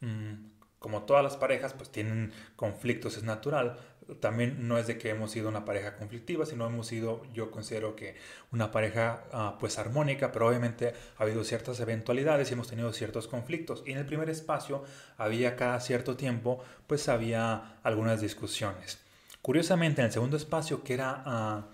Mm, 0.00 0.56
como 0.78 1.02
todas 1.04 1.24
las 1.24 1.36
parejas, 1.36 1.72
pues 1.72 1.90
tienen 1.90 2.32
conflictos, 2.54 3.16
es 3.16 3.24
natural. 3.24 3.78
También 4.20 4.68
no 4.68 4.78
es 4.78 4.86
de 4.86 4.98
que 4.98 5.10
hemos 5.10 5.32
sido 5.32 5.48
una 5.48 5.64
pareja 5.64 5.96
conflictiva, 5.96 6.46
sino 6.46 6.66
hemos 6.66 6.86
sido, 6.86 7.24
yo 7.32 7.50
considero 7.50 7.96
que 7.96 8.14
una 8.52 8.70
pareja 8.70 9.24
ah, 9.32 9.56
pues 9.58 9.78
armónica, 9.78 10.30
pero 10.30 10.46
obviamente 10.46 10.94
ha 11.16 11.22
habido 11.24 11.42
ciertas 11.42 11.80
eventualidades 11.80 12.50
y 12.50 12.52
hemos 12.52 12.68
tenido 12.68 12.92
ciertos 12.92 13.26
conflictos. 13.26 13.82
Y 13.86 13.92
en 13.92 13.98
el 13.98 14.06
primer 14.06 14.30
espacio 14.30 14.84
había 15.16 15.56
cada 15.56 15.80
cierto 15.80 16.16
tiempo, 16.16 16.62
pues 16.86 17.08
había 17.08 17.78
algunas 17.82 18.20
discusiones. 18.20 19.05
Curiosamente, 19.46 20.00
en 20.00 20.06
el 20.06 20.12
segundo 20.12 20.36
espacio, 20.36 20.82
que 20.82 20.92
era 20.92 21.22
ah, 21.24 21.68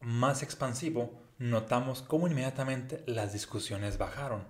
más 0.00 0.42
expansivo, 0.42 1.22
notamos 1.38 2.02
cómo 2.02 2.26
inmediatamente 2.26 3.04
las 3.06 3.32
discusiones 3.32 3.96
bajaron. 3.96 4.42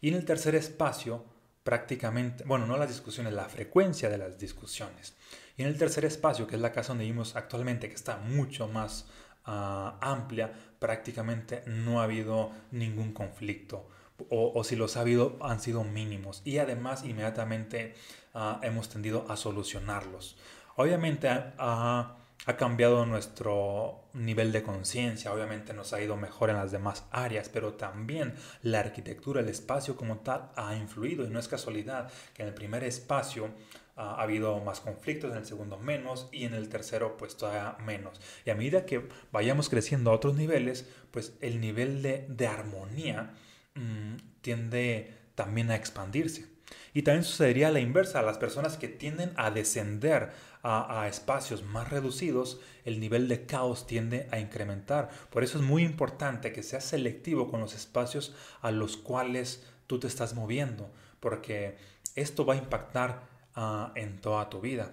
Y 0.00 0.08
en 0.08 0.14
el 0.14 0.24
tercer 0.24 0.54
espacio, 0.54 1.26
prácticamente, 1.64 2.42
bueno, 2.44 2.64
no 2.64 2.78
las 2.78 2.88
discusiones, 2.88 3.34
la 3.34 3.50
frecuencia 3.50 4.08
de 4.08 4.16
las 4.16 4.38
discusiones. 4.38 5.14
Y 5.58 5.62
en 5.62 5.68
el 5.68 5.76
tercer 5.76 6.06
espacio, 6.06 6.46
que 6.46 6.54
es 6.56 6.62
la 6.62 6.72
casa 6.72 6.88
donde 6.88 7.04
vivimos 7.04 7.36
actualmente, 7.36 7.90
que 7.90 7.96
está 7.96 8.16
mucho 8.16 8.66
más 8.66 9.04
ah, 9.44 9.98
amplia, 10.00 10.50
prácticamente 10.78 11.64
no 11.66 12.00
ha 12.00 12.04
habido 12.04 12.50
ningún 12.70 13.12
conflicto. 13.12 13.90
O, 14.30 14.64
si 14.64 14.74
los 14.74 14.96
ha 14.96 15.02
habido, 15.02 15.36
han 15.42 15.60
sido 15.60 15.84
mínimos. 15.84 16.40
Y 16.46 16.58
además, 16.58 17.04
inmediatamente 17.04 17.94
ah, 18.32 18.58
hemos 18.62 18.88
tendido 18.88 19.30
a 19.30 19.36
solucionarlos. 19.36 20.38
Obviamente 20.80 21.28
ha 21.28 22.16
cambiado 22.56 23.04
nuestro 23.04 24.08
nivel 24.14 24.52
de 24.52 24.62
conciencia, 24.62 25.32
obviamente 25.32 25.74
nos 25.74 25.92
ha 25.92 26.00
ido 26.00 26.16
mejor 26.16 26.50
en 26.50 26.56
las 26.56 26.70
demás 26.70 27.04
áreas, 27.10 27.48
pero 27.48 27.74
también 27.74 28.34
la 28.62 28.78
arquitectura, 28.78 29.40
el 29.40 29.48
espacio 29.48 29.96
como 29.96 30.18
tal 30.18 30.50
ha 30.54 30.76
influido 30.76 31.24
y 31.24 31.30
no 31.30 31.40
es 31.40 31.48
casualidad 31.48 32.10
que 32.34 32.42
en 32.42 32.48
el 32.48 32.54
primer 32.54 32.84
espacio 32.84 33.48
ah, 33.96 34.14
ha 34.18 34.22
habido 34.22 34.60
más 34.60 34.78
conflictos, 34.78 35.32
en 35.32 35.38
el 35.38 35.46
segundo 35.46 35.78
menos 35.78 36.28
y 36.30 36.44
en 36.44 36.54
el 36.54 36.68
tercero 36.68 37.16
pues 37.16 37.36
todavía 37.36 37.76
menos. 37.84 38.20
Y 38.46 38.50
a 38.50 38.54
medida 38.54 38.86
que 38.86 39.08
vayamos 39.32 39.68
creciendo 39.68 40.12
a 40.12 40.14
otros 40.14 40.36
niveles, 40.36 40.88
pues 41.10 41.34
el 41.40 41.60
nivel 41.60 42.02
de, 42.02 42.46
armonía 42.46 43.34
mm, 43.74 44.14
tiende 44.42 45.12
también 45.34 45.72
a 45.72 45.74
expandirse. 45.74 46.46
Y 46.94 47.02
también 47.02 47.24
sucedería 47.24 47.70
la 47.70 47.80
inversa, 47.80 48.22
las 48.22 48.38
personas 48.38 48.76
que 48.76 48.88
tienden 48.88 49.32
a 49.36 49.50
descender 49.50 50.30
a, 50.62 51.06
espacios 51.08 51.62
más 51.62 51.90
reducidos, 51.90 52.60
el 52.84 53.00
nivel 53.00 53.28
de 53.28 53.46
caos 53.46 53.86
tiende 53.86 54.28
a 54.30 54.38
incrementar. 54.38 55.10
Por 55.30 55.44
eso 55.44 55.58
es 55.58 55.64
muy 55.64 55.82
importante 55.82 56.52
que 56.52 56.62
seas 56.62 56.84
selectivo 56.84 57.50
con 57.50 57.60
los 57.60 57.74
espacios 57.74 58.34
a 58.60 58.70
los 58.70 58.96
cuales 58.96 59.64
tú 59.86 59.98
te 59.98 60.06
estás 60.06 60.34
moviendo, 60.34 60.90
porque 61.20 61.76
esto 62.14 62.44
va 62.44 62.54
a 62.54 62.58
impactar 62.58 63.22
ah, 63.54 63.92
en 63.94 64.20
toda 64.20 64.50
tu 64.50 64.60
vida. 64.60 64.92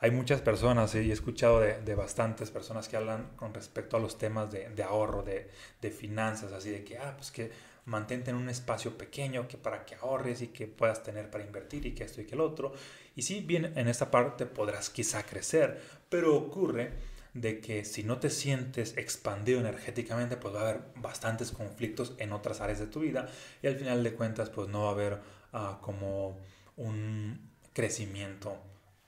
Hay 0.00 0.10
muchas 0.10 0.42
personas, 0.42 0.94
y 0.94 0.98
he 0.98 1.12
escuchado 1.12 1.60
de, 1.60 1.94
bastantes 1.94 2.50
personas 2.50 2.88
que 2.88 2.96
hablan 2.96 3.30
con 3.36 3.54
respecto 3.54 3.96
a 3.96 4.00
los 4.00 4.18
temas 4.18 4.50
de, 4.50 4.82
ahorro, 4.82 5.22
de, 5.22 5.50
de, 5.80 5.90
finanzas, 5.90 6.52
así 6.52 6.70
de 6.70 6.84
que, 6.84 6.98
ah, 6.98 7.14
pues 7.16 7.30
que 7.30 7.50
mantente 7.86 8.30
en 8.30 8.36
un 8.36 8.48
espacio 8.48 8.96
pequeño 8.96 9.46
que 9.46 9.58
para 9.58 9.84
que 9.84 9.94
ahorres 9.96 10.42
y 10.42 10.48
que 10.48 10.66
puedas 10.66 11.02
tener 11.02 11.30
para 11.30 11.44
invertir 11.44 11.84
y 11.86 11.92
que 11.92 12.04
esto 12.04 12.20
y 12.20 12.24
que 12.24 12.34
el 12.34 12.40
otro. 12.40 12.72
Y 13.16 13.22
sí, 13.22 13.40
bien, 13.40 13.72
en 13.76 13.88
esta 13.88 14.10
parte 14.10 14.46
podrás 14.46 14.90
quizá 14.90 15.24
crecer, 15.24 15.80
pero 16.08 16.36
ocurre 16.36 16.92
de 17.34 17.60
que 17.60 17.84
si 17.84 18.04
no 18.04 18.18
te 18.18 18.30
sientes 18.30 18.96
expandido 18.96 19.60
energéticamente, 19.60 20.36
pues 20.36 20.54
va 20.54 20.60
a 20.60 20.68
haber 20.68 20.82
bastantes 20.96 21.50
conflictos 21.50 22.14
en 22.18 22.32
otras 22.32 22.60
áreas 22.60 22.78
de 22.78 22.86
tu 22.86 23.00
vida 23.00 23.28
y 23.62 23.66
al 23.66 23.76
final 23.76 24.02
de 24.04 24.14
cuentas, 24.14 24.50
pues 24.50 24.68
no 24.68 24.84
va 24.84 24.88
a 24.88 24.92
haber 24.92 25.18
ah, 25.52 25.78
como 25.82 26.38
un 26.76 27.50
crecimiento 27.72 28.56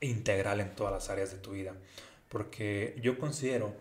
integral 0.00 0.60
en 0.60 0.74
todas 0.74 0.92
las 0.92 1.08
áreas 1.08 1.30
de 1.30 1.38
tu 1.38 1.52
vida. 1.52 1.74
Porque 2.28 2.98
yo 3.00 3.18
considero 3.18 3.74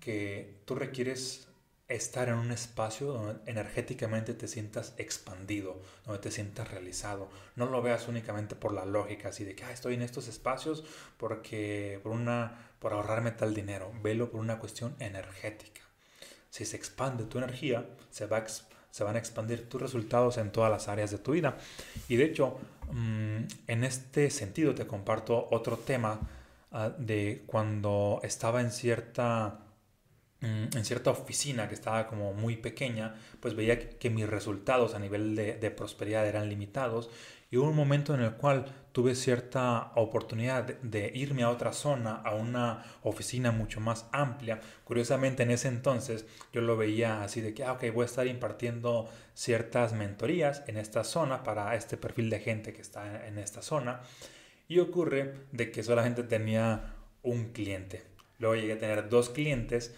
que 0.00 0.60
tú 0.64 0.74
requieres 0.74 1.49
estar 1.90 2.28
en 2.28 2.36
un 2.36 2.52
espacio 2.52 3.12
donde 3.12 3.50
energéticamente 3.50 4.34
te 4.34 4.48
sientas 4.48 4.94
expandido, 4.96 5.80
donde 6.06 6.20
te 6.20 6.30
sientas 6.30 6.70
realizado. 6.70 7.28
No 7.56 7.66
lo 7.66 7.82
veas 7.82 8.08
únicamente 8.08 8.54
por 8.54 8.72
la 8.72 8.84
lógica, 8.84 9.30
así 9.30 9.44
de 9.44 9.54
que 9.54 9.70
estoy 9.70 9.94
en 9.94 10.02
estos 10.02 10.28
espacios 10.28 10.84
porque 11.16 12.00
por, 12.02 12.12
una, 12.12 12.70
por 12.78 12.92
ahorrarme 12.92 13.32
tal 13.32 13.54
dinero. 13.54 13.92
Velo 14.02 14.30
por 14.30 14.40
una 14.40 14.58
cuestión 14.58 14.94
energética. 15.00 15.82
Si 16.48 16.64
se 16.64 16.76
expande 16.76 17.24
tu 17.24 17.38
energía, 17.38 17.86
se, 18.10 18.26
va 18.26 18.44
se 18.46 19.04
van 19.04 19.16
a 19.16 19.18
expandir 19.18 19.68
tus 19.68 19.80
resultados 19.80 20.38
en 20.38 20.50
todas 20.50 20.70
las 20.70 20.88
áreas 20.88 21.10
de 21.10 21.18
tu 21.18 21.32
vida. 21.32 21.56
Y 22.08 22.16
de 22.16 22.24
hecho, 22.24 22.58
mm, 22.92 23.44
en 23.66 23.84
este 23.84 24.30
sentido 24.30 24.74
te 24.74 24.86
comparto 24.86 25.48
otro 25.50 25.76
tema 25.76 26.20
ah, 26.72 26.90
de 26.98 27.42
cuando 27.46 28.20
estaba 28.22 28.60
en 28.60 28.70
cierta 28.70 29.60
en 30.42 30.84
cierta 30.84 31.10
oficina 31.10 31.68
que 31.68 31.74
estaba 31.74 32.06
como 32.06 32.32
muy 32.32 32.56
pequeña, 32.56 33.14
pues 33.40 33.54
veía 33.54 33.78
que, 33.78 34.10
mis 34.10 34.28
resultados 34.28 34.94
a 34.94 34.98
nivel 34.98 35.36
de, 35.36 35.70
prosperidad 35.70 36.26
eran 36.26 36.48
limitados 36.48 37.10
y 37.50 37.56
hubo 37.56 37.68
un 37.68 37.76
momento 37.76 38.14
en 38.14 38.22
el 38.22 38.32
cual 38.32 38.64
tuve 38.92 39.14
cierta 39.14 39.92
oportunidad 39.96 40.64
de, 40.64 41.12
irme 41.14 41.42
a 41.42 41.50
otra 41.50 41.72
zona, 41.72 42.14
a 42.14 42.34
una 42.34 42.84
oficina 43.02 43.50
mucho 43.50 43.80
más 43.80 44.06
amplia. 44.12 44.60
Curiosamente 44.84 45.42
en 45.42 45.50
ese 45.50 45.68
entonces 45.68 46.24
yo 46.52 46.62
lo 46.62 46.76
veía 46.76 47.22
así 47.22 47.40
de 47.40 47.52
que, 47.52 47.64
ah, 47.64 47.72
ok, 47.72 47.84
voy 47.92 48.04
a 48.04 48.06
estar 48.06 48.26
impartiendo 48.26 49.10
ciertas 49.34 49.92
mentorías 49.92 50.62
en 50.68 50.78
esta 50.78 51.04
zona 51.04 51.42
para 51.42 51.74
este 51.74 51.96
perfil 51.96 52.30
de 52.30 52.40
gente 52.40 52.72
que 52.72 52.80
está 52.80 53.26
en 53.26 53.36
esta 53.38 53.62
zona. 53.62 54.00
Y 54.68 54.78
ocurre 54.78 55.34
de 55.50 55.70
que 55.72 55.82
solamente 55.82 56.22
tenía 56.22 56.94
un 57.22 57.52
cliente. 57.52 58.04
Luego 58.38 58.54
llegué 58.54 58.74
a 58.74 58.78
tener 58.78 59.08
dos 59.10 59.28
clientes 59.28 59.94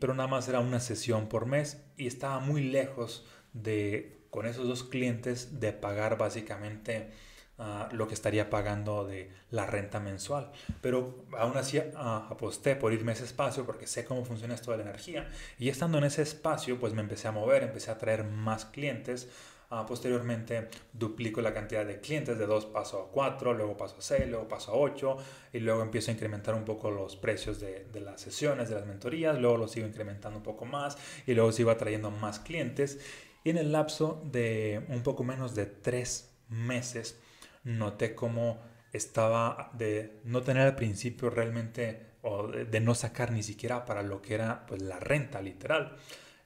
pero 0.00 0.14
nada 0.14 0.28
más 0.28 0.48
era 0.48 0.60
una 0.60 0.78
sesión 0.78 1.28
por 1.28 1.46
mes 1.46 1.82
y 1.96 2.06
estaba 2.06 2.38
muy 2.38 2.62
lejos 2.62 3.26
de, 3.52 4.20
con 4.30 4.46
esos 4.46 4.68
dos 4.68 4.84
clientes, 4.84 5.58
de 5.58 5.72
pagar 5.72 6.16
básicamente 6.16 7.10
ah, 7.58 7.88
lo 7.92 8.06
que 8.06 8.14
estaría 8.14 8.50
pagando 8.50 9.04
de 9.04 9.32
la 9.50 9.66
renta 9.66 9.98
mensual. 9.98 10.52
Pero 10.80 11.24
aún 11.36 11.56
así 11.56 11.80
ah, 11.96 12.28
aposté 12.30 12.76
por 12.76 12.92
irme 12.92 13.12
a 13.12 13.14
ese 13.14 13.24
espacio 13.24 13.66
porque 13.66 13.88
sé 13.88 14.04
cómo 14.04 14.24
funciona 14.24 14.54
esto 14.54 14.70
de 14.70 14.76
la 14.78 14.84
energía. 14.84 15.28
Y 15.58 15.68
estando 15.68 15.98
en 15.98 16.04
ese 16.04 16.22
espacio, 16.22 16.78
pues 16.78 16.92
me 16.92 17.02
empecé 17.02 17.26
a 17.26 17.32
mover, 17.32 17.64
empecé 17.64 17.90
a 17.90 17.98
traer 17.98 18.24
más 18.24 18.66
clientes 18.66 19.28
Ah, 19.70 19.86
posteriormente 19.86 20.68
duplico 20.92 21.40
la 21.40 21.54
cantidad 21.54 21.86
de 21.86 21.98
clientes, 22.00 22.38
de 22.38 22.46
2 22.46 22.66
paso 22.66 23.02
a 23.02 23.10
4, 23.10 23.54
luego 23.54 23.76
paso 23.76 23.96
a 23.98 24.02
6, 24.02 24.28
luego 24.28 24.46
paso 24.46 24.72
a 24.72 24.76
8 24.76 25.16
y 25.54 25.58
luego 25.60 25.82
empiezo 25.82 26.10
a 26.10 26.14
incrementar 26.14 26.54
un 26.54 26.64
poco 26.64 26.90
los 26.90 27.16
precios 27.16 27.60
de, 27.60 27.86
de, 27.92 28.00
las 28.00 28.20
sesiones, 28.20 28.68
de 28.68 28.74
las 28.74 28.86
mentorías, 28.86 29.38
luego 29.38 29.56
lo 29.56 29.66
sigo 29.66 29.86
incrementando 29.86 30.36
un 30.38 30.42
poco 30.42 30.66
más 30.66 30.98
y 31.26 31.34
luego 31.34 31.50
sigo 31.50 31.70
atrayendo 31.70 32.10
más 32.10 32.40
clientes. 32.40 33.00
Y 33.42 33.50
en 33.50 33.58
el 33.58 33.72
lapso 33.72 34.22
de 34.24 34.84
un 34.88 35.02
poco 35.02 35.24
menos 35.24 35.54
de 35.54 35.66
3 35.66 36.30
meses 36.50 37.18
noté 37.64 38.14
cómo 38.14 38.60
estaba 38.92 39.70
de 39.72 40.20
no 40.24 40.42
tener 40.42 40.66
al 40.66 40.76
principio 40.76 41.30
realmente 41.30 42.14
o 42.22 42.46
de, 42.46 42.64
de 42.66 42.80
no 42.80 42.94
sacar 42.94 43.32
ni 43.32 43.42
siquiera 43.42 43.86
para 43.86 44.02
lo 44.02 44.20
que 44.22 44.34
era 44.34 44.66
pues 44.66 44.82
la 44.82 45.00
renta 45.00 45.40
literal 45.40 45.96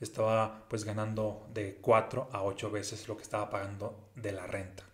estaba 0.00 0.66
pues 0.68 0.84
ganando 0.84 1.48
de 1.52 1.78
4 1.80 2.30
a 2.32 2.42
8 2.42 2.70
veces 2.70 3.08
lo 3.08 3.16
que 3.16 3.22
estaba 3.22 3.50
pagando 3.50 4.10
de 4.14 4.32
la 4.32 4.46
renta. 4.46 4.84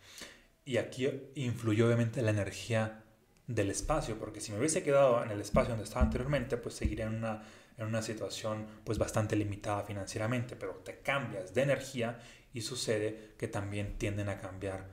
Y 0.64 0.78
aquí 0.78 1.08
influyó 1.34 1.86
obviamente 1.86 2.22
la 2.22 2.30
energía 2.30 3.04
del 3.46 3.70
espacio, 3.70 4.18
porque 4.18 4.40
si 4.40 4.52
me 4.52 4.58
hubiese 4.58 4.82
quedado 4.82 5.22
en 5.22 5.30
el 5.30 5.40
espacio 5.40 5.70
donde 5.70 5.84
estaba 5.84 6.04
anteriormente, 6.04 6.56
pues 6.56 6.74
seguiría 6.74 7.06
en 7.06 7.16
una, 7.16 7.42
en 7.76 7.86
una 7.86 8.00
situación 8.00 8.66
pues 8.84 8.96
bastante 8.96 9.36
limitada 9.36 9.82
financieramente, 9.82 10.56
pero 10.56 10.72
te 10.76 11.00
cambias 11.00 11.52
de 11.52 11.62
energía 11.62 12.18
y 12.54 12.62
sucede 12.62 13.34
que 13.36 13.48
también 13.48 13.98
tienden 13.98 14.30
a 14.30 14.38
cambiar 14.38 14.88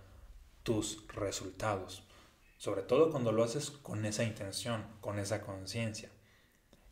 tus 0.63 1.07
resultados, 1.07 2.03
sobre 2.57 2.81
todo 2.81 3.09
cuando 3.09 3.31
lo 3.31 3.43
haces 3.43 3.71
con 3.71 4.05
esa 4.05 4.23
intención, 4.23 4.85
con 4.99 5.19
esa 5.19 5.41
conciencia. 5.41 6.09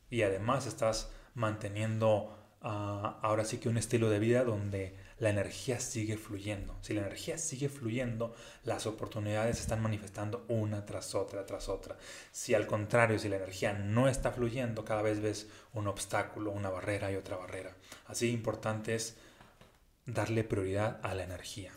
Y 0.09 0.21
además 0.21 0.65
estás 0.65 1.11
manteniendo 1.35 2.38
ahora 2.61 3.45
sí 3.45 3.57
que 3.57 3.69
un 3.69 3.77
estilo 3.77 4.09
de 4.09 4.19
vida 4.19 4.43
donde 4.43 4.95
la 5.19 5.29
energía 5.29 5.79
sigue 5.79 6.17
fluyendo. 6.17 6.77
Si 6.81 6.93
la 6.93 7.01
energía 7.01 7.37
sigue 7.37 7.69
fluyendo, 7.69 8.33
las 8.63 8.85
oportunidades 8.85 9.57
se 9.57 9.63
están 9.63 9.81
manifestando 9.81 10.45
una 10.47 10.85
tras 10.85 11.15
otra, 11.15 11.45
tras 11.45 11.69
otra. 11.69 11.97
Si 12.31 12.53
al 12.53 12.67
contrario, 12.67 13.19
si 13.19 13.29
la 13.29 13.37
energía 13.37 13.73
no 13.73 14.07
está 14.07 14.31
fluyendo, 14.31 14.85
cada 14.85 15.01
vez 15.01 15.21
ves 15.21 15.47
un 15.73 15.87
obstáculo, 15.87 16.51
una 16.51 16.69
barrera 16.69 17.11
y 17.11 17.15
otra 17.15 17.37
barrera. 17.37 17.75
Así 18.07 18.31
importante 18.31 18.95
es 18.95 19.17
darle 20.05 20.43
prioridad 20.43 20.99
a 21.03 21.13
la 21.15 21.23
energía. 21.23 21.71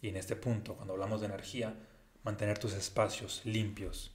Y 0.00 0.08
en 0.08 0.16
este 0.16 0.36
punto, 0.36 0.74
cuando 0.74 0.92
hablamos 0.92 1.20
de 1.20 1.26
energía, 1.26 1.74
mantener 2.22 2.58
tus 2.58 2.74
espacios 2.74 3.42
limpios 3.44 4.14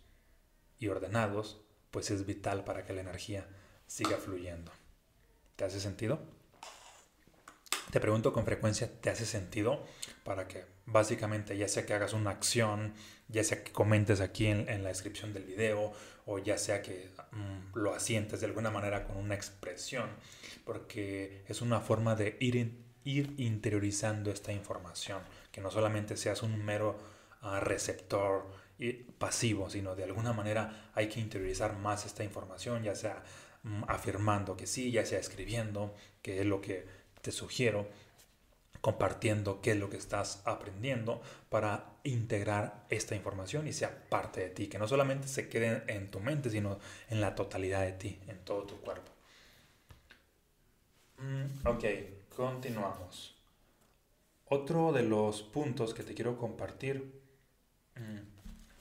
y 0.77 0.87
ordenados, 0.87 1.61
pues 1.91 2.11
es 2.11 2.25
vital 2.25 2.63
para 2.63 2.85
que 2.85 2.93
la 2.93 3.01
energía 3.01 3.47
siga 3.87 4.17
fluyendo. 4.17 4.71
¿Te 5.59 5.65
hace 5.65 5.81
sentido? 5.81 6.21
Te 7.91 7.99
pregunto 7.99 8.31
con 8.31 8.45
frecuencia, 8.45 8.89
¿te 9.01 9.09
hace 9.09 9.25
sentido? 9.25 9.85
Para 10.23 10.47
que 10.47 10.63
básicamente 10.85 11.57
ya 11.57 11.67
sea 11.67 11.85
que 11.85 11.93
hagas 11.93 12.13
una 12.13 12.29
acción, 12.29 12.93
ya 13.27 13.43
sea 13.43 13.61
que 13.61 13.73
comentes 13.73 14.21
aquí 14.21 14.47
en, 14.47 14.83
la 14.83 14.87
descripción 14.87 15.33
del 15.33 15.43
video 15.43 15.91
o 16.25 16.39
ya 16.39 16.57
sea 16.57 16.81
que 16.81 17.09
mm, 17.33 17.77
lo 17.77 17.93
asientes 17.93 18.39
de 18.39 18.45
alguna 18.45 18.71
manera 18.71 19.03
con 19.03 19.17
una 19.17 19.35
expresión, 19.35 20.07
porque 20.63 21.43
es 21.49 21.61
una 21.61 21.81
forma 21.81 22.15
de 22.15 22.37
ir, 22.39 22.55
ir 23.03 23.33
interiorizando 23.35 24.31
esta 24.31 24.53
información, 24.53 25.21
que 25.51 25.59
no 25.59 25.71
solamente 25.71 26.15
seas 26.15 26.41
un 26.41 26.63
mero 26.63 26.97
ah, 27.41 27.59
receptor 27.59 28.49
y 28.77 28.93
pasivo, 28.93 29.69
sino 29.69 29.93
de 29.93 30.05
alguna 30.05 30.31
manera 30.31 30.89
hay 30.95 31.09
que 31.09 31.19
interiorizar 31.19 31.75
más 31.75 32.05
esta 32.05 32.23
información, 32.23 32.81
ya 32.81 32.95
sea 32.95 33.21
afirmando 33.87 34.55
que 34.55 34.67
sí, 34.67 34.91
ya 34.91 35.05
sea 35.05 35.19
escribiendo, 35.19 35.93
que 36.21 36.39
es 36.39 36.45
lo 36.45 36.61
que 36.61 36.85
te 37.21 37.31
sugiero 37.31 37.87
compartiendo 38.81 39.61
qué 39.61 39.71
es 39.71 39.77
lo 39.77 39.89
que 39.89 39.97
estás 39.97 40.41
aprendiendo 40.45 41.21
para 41.49 41.85
integrar 42.03 42.85
esta 42.89 43.15
información 43.15 43.67
y 43.67 43.73
sea 43.73 44.09
parte 44.09 44.41
de 44.41 44.49
ti, 44.49 44.67
que 44.67 44.79
no 44.79 44.87
solamente 44.87 45.27
se 45.27 45.49
quede 45.49 45.83
en 45.87 46.09
tu 46.09 46.19
mente, 46.19 46.49
sino 46.49 46.79
en 47.09 47.21
la 47.21 47.35
totalidad 47.35 47.81
de 47.81 47.93
ti, 47.93 48.19
en 48.27 48.39
todo 48.39 48.63
tu 48.63 48.79
cuerpo. 48.79 49.11
Mm, 51.17 51.67
ok, 51.67 51.83
continuamos. 52.35 53.35
Otro 54.45 54.93
de 54.93 55.03
los 55.03 55.43
puntos 55.43 55.93
que 55.93 56.03
te 56.03 56.13
quiero 56.13 56.37
compartir, 56.37 57.21
mm, 57.95 58.19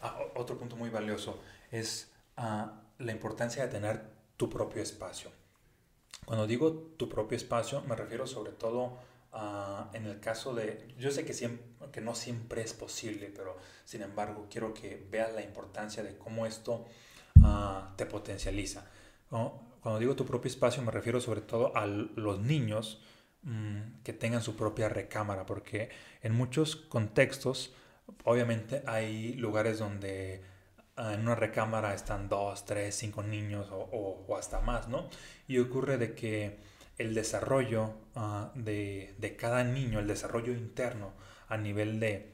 ah, 0.03 0.19
otro 0.37 0.57
punto 0.57 0.77
muy 0.77 0.91
valioso, 0.91 1.43
es 1.73 2.11
ah, 2.37 2.83
la 2.99 3.13
importancia 3.13 3.65
de 3.65 3.69
tener 3.69 4.18
tu 4.39 4.49
propio 4.49 4.83
espacio. 4.83 5.31
Cuando 6.25 6.47
digo 6.47 6.73
tu 6.97 7.09
propio 7.11 7.37
espacio, 7.37 7.83
me 7.83 7.95
refiero 7.95 8.27
sobre 8.27 8.53
todo 8.53 8.97
a, 9.33 9.91
en 9.93 10.07
el 10.07 10.21
caso 10.21 10.55
de, 10.55 10.95
yo 10.99 11.11
sé 11.11 11.27
que, 11.27 11.35
que 11.93 12.01
no 12.01 12.15
siempre 12.15 12.63
es 12.63 12.73
posible, 12.73 13.31
pero 13.35 13.59
sin 13.85 14.01
embargo 14.01 14.47
quiero 14.51 14.73
que 14.73 15.07
veas 15.11 15.35
la 15.35 15.43
importancia 15.43 16.03
de 16.03 16.17
cómo 16.17 16.47
esto 16.47 16.87
uh, 17.43 17.97
te 17.97 18.07
potencializa. 18.07 18.87
Cuando 19.29 19.99
digo 19.99 20.17
tu 20.17 20.25
propio 20.25 20.49
espacio, 20.49 20.83
me 20.83 20.93
refiero 20.93 21.21
sobre 21.21 21.43
todo 21.43 21.77
a 21.77 21.87
los 21.87 22.41
niños 22.41 23.03
mmm, 23.43 24.03
que 24.03 24.13
tengan 24.13 24.43
su 24.43 24.57
propia 24.57 24.89
recámara, 24.89 25.45
porque 25.45 25.91
en 26.23 26.33
muchos 26.33 26.77
contextos, 26.77 27.75
obviamente 28.25 28.83
hay 28.87 29.35
lugares 29.35 29.79
donde 29.79 30.41
Ah, 30.41 30.58
en 30.99 31.21
una 31.21 31.35
recámara 31.35 31.95
están 31.95 32.29
dos, 32.29 32.65
tres, 32.65 32.95
cinco 32.97 33.23
niños 33.23 33.69
o, 33.71 34.25
o, 34.27 34.37
hasta 34.37 34.61
más, 34.61 34.89
¿no? 34.89 35.09
Y 35.47 35.59
ocurre 35.59 35.99
de 35.99 36.15
que 36.15 36.59
el 36.99 37.15
desarrollo 37.15 37.95
uh, 38.17 38.49
de, 38.55 39.15
de, 39.19 39.37
cada 39.37 39.63
niño, 39.65 40.01
el 40.01 40.09
desarrollo 40.09 40.53
interno 40.53 41.13
a 41.49 41.57
nivel 41.57 42.01
de, 42.01 42.33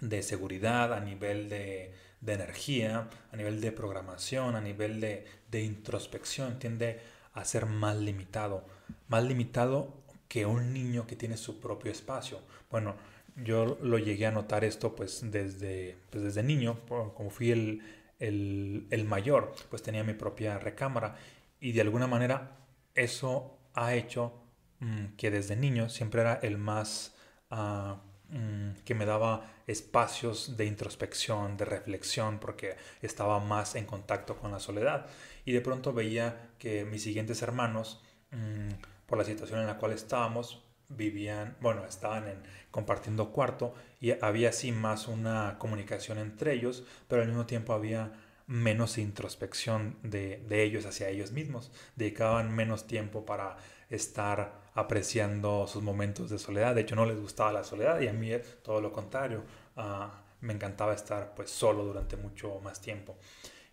de 0.00 0.22
seguridad, 0.22 0.92
a 0.92 1.00
nivel 1.00 1.48
de, 1.48 1.94
de, 2.20 2.32
energía, 2.32 3.10
a 3.32 3.36
nivel 3.36 3.60
de 3.60 3.72
programación, 3.72 4.54
a 4.54 4.60
nivel 4.60 5.00
de 5.00 5.62
introspección, 5.62 6.58
tiende 6.58 7.00
a 7.34 7.44
ser 7.44 7.66
más 7.66 7.96
limitado. 7.96 8.64
Más 9.08 9.24
limitado 9.24 10.00
que 10.28 10.46
un 10.46 10.72
niño 10.72 11.06
que 11.08 11.16
tiene 11.16 11.36
su 11.36 11.60
propio 11.60 11.90
espacio. 11.90 12.40
Bueno, 12.70 12.94
yo 13.36 13.78
lo 13.80 13.98
llegué 13.98 14.26
a 14.26 14.30
notar 14.30 14.64
esto 14.64 14.94
pues 14.94 15.30
desde, 15.30 15.96
pues, 16.10 16.24
desde 16.24 16.42
niño, 16.42 16.80
como 16.86 17.30
fui 17.30 17.50
el, 17.50 17.82
el, 18.18 18.86
el, 18.90 19.04
mayor, 19.04 19.54
pues 19.70 19.82
tenía 19.82 20.04
mi 20.04 20.14
propia 20.14 20.58
recámara. 20.58 21.16
Y 21.60 21.72
de 21.72 21.80
alguna 21.82 22.06
manera 22.06 22.56
eso 22.94 23.58
ha 23.74 23.94
hecho 23.94 24.32
mm, 24.80 25.16
que 25.16 25.30
desde 25.30 25.56
niño 25.56 25.88
siempre 25.88 26.22
era 26.22 26.34
el 26.42 26.58
más 26.58 27.14
uh, 27.50 27.96
mm, 28.34 28.82
que 28.84 28.94
me 28.94 29.06
daba 29.06 29.52
espacios 29.66 30.56
de 30.56 30.66
introspección, 30.66 31.56
de 31.56 31.64
reflexión, 31.64 32.38
porque 32.38 32.76
estaba 33.02 33.38
más 33.40 33.74
en 33.76 33.86
contacto 33.86 34.36
con 34.36 34.52
la 34.52 34.60
soledad. 34.60 35.06
Y 35.44 35.52
de 35.52 35.60
pronto 35.60 35.92
veía 35.92 36.50
que 36.58 36.84
mis 36.84 37.02
siguientes 37.02 37.42
hermanos, 37.42 38.02
mm, 38.32 38.70
por 39.06 39.18
la 39.18 39.24
situación 39.24 39.60
en 39.60 39.66
la 39.66 39.78
cual 39.78 39.92
estábamos, 39.92 40.62
vivían, 40.90 41.56
bueno, 41.60 41.84
estaban 41.86 42.28
en, 42.28 42.42
compartiendo 42.70 43.30
cuarto 43.30 43.74
y 44.00 44.12
había 44.22 44.50
así 44.50 44.72
más 44.72 45.08
una 45.08 45.56
comunicación 45.58 46.18
entre 46.18 46.52
ellos, 46.52 46.84
pero 47.08 47.22
al 47.22 47.28
mismo 47.28 47.46
tiempo 47.46 47.72
había 47.72 48.12
menos 48.46 48.98
introspección 48.98 49.96
de, 50.02 50.44
de 50.48 50.62
ellos 50.62 50.84
hacia 50.84 51.08
ellos 51.08 51.32
mismos, 51.32 51.70
dedicaban 51.96 52.54
menos 52.54 52.86
tiempo 52.86 53.24
para 53.24 53.56
estar 53.88 54.60
apreciando 54.74 55.66
sus 55.66 55.82
momentos 55.82 56.30
de 56.30 56.38
soledad, 56.38 56.74
de 56.74 56.82
hecho 56.82 56.96
no 56.96 57.06
les 57.06 57.20
gustaba 57.20 57.52
la 57.52 57.64
soledad 57.64 58.00
y 58.00 58.08
a 58.08 58.12
mí 58.12 58.30
todo 58.62 58.80
lo 58.80 58.92
contrario, 58.92 59.44
ah, 59.76 60.22
me 60.40 60.52
encantaba 60.52 60.94
estar 60.94 61.34
pues 61.34 61.50
solo 61.50 61.84
durante 61.84 62.16
mucho 62.16 62.60
más 62.60 62.80
tiempo. 62.80 63.16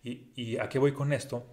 ¿Y, 0.04 0.32
y 0.36 0.58
a 0.58 0.68
qué 0.68 0.78
voy 0.78 0.92
con 0.92 1.12
esto? 1.12 1.44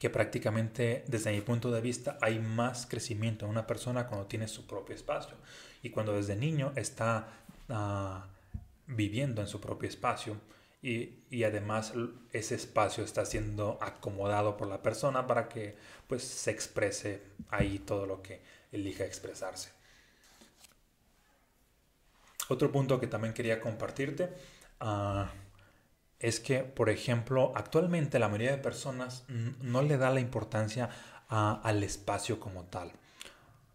Que 0.00 0.08
prácticamente 0.08 1.04
desde 1.08 1.30
mi 1.30 1.42
punto 1.42 1.70
de 1.70 1.82
vista 1.82 2.16
hay 2.22 2.38
más 2.38 2.86
crecimiento 2.86 3.44
en 3.44 3.50
una 3.50 3.66
persona 3.66 4.06
cuando 4.06 4.26
tiene 4.26 4.48
su 4.48 4.66
propio 4.66 4.96
espacio 4.96 5.36
y 5.82 5.90
cuando 5.90 6.16
desde 6.16 6.36
niño 6.36 6.72
está 6.74 7.28
uh, 7.68 8.26
viviendo 8.86 9.42
en 9.42 9.46
su 9.46 9.60
propio 9.60 9.90
espacio 9.90 10.38
y, 10.82 11.18
y, 11.28 11.44
además 11.44 11.92
ese 12.32 12.54
espacio 12.54 13.04
está 13.04 13.26
siendo 13.26 13.76
acomodado 13.82 14.56
por 14.56 14.66
la 14.68 14.80
persona 14.80 15.26
para 15.26 15.46
que 15.50 15.76
pues 16.06 16.24
se 16.24 16.50
exprese 16.50 17.22
ahí 17.50 17.78
todo 17.78 18.06
lo 18.06 18.22
que 18.22 18.40
elija 18.72 19.04
expresarse. 19.04 19.70
Otro 22.48 22.72
punto 22.72 22.98
que 22.98 23.06
también 23.06 23.34
quería 23.34 23.60
compartirte 23.60 24.30
uh, 24.80 25.26
es 26.20 26.38
que, 26.38 26.60
por 26.60 26.90
ejemplo, 26.90 27.52
actualmente 27.56 28.18
la 28.18 28.28
mayoría 28.28 28.52
de 28.52 28.58
personas 28.58 29.24
no 29.62 29.82
le 29.82 29.96
da 29.96 30.10
la 30.10 30.20
importancia 30.20 30.90
al 31.28 31.82
espacio 31.82 32.38
como 32.38 32.64
tal. 32.64 32.92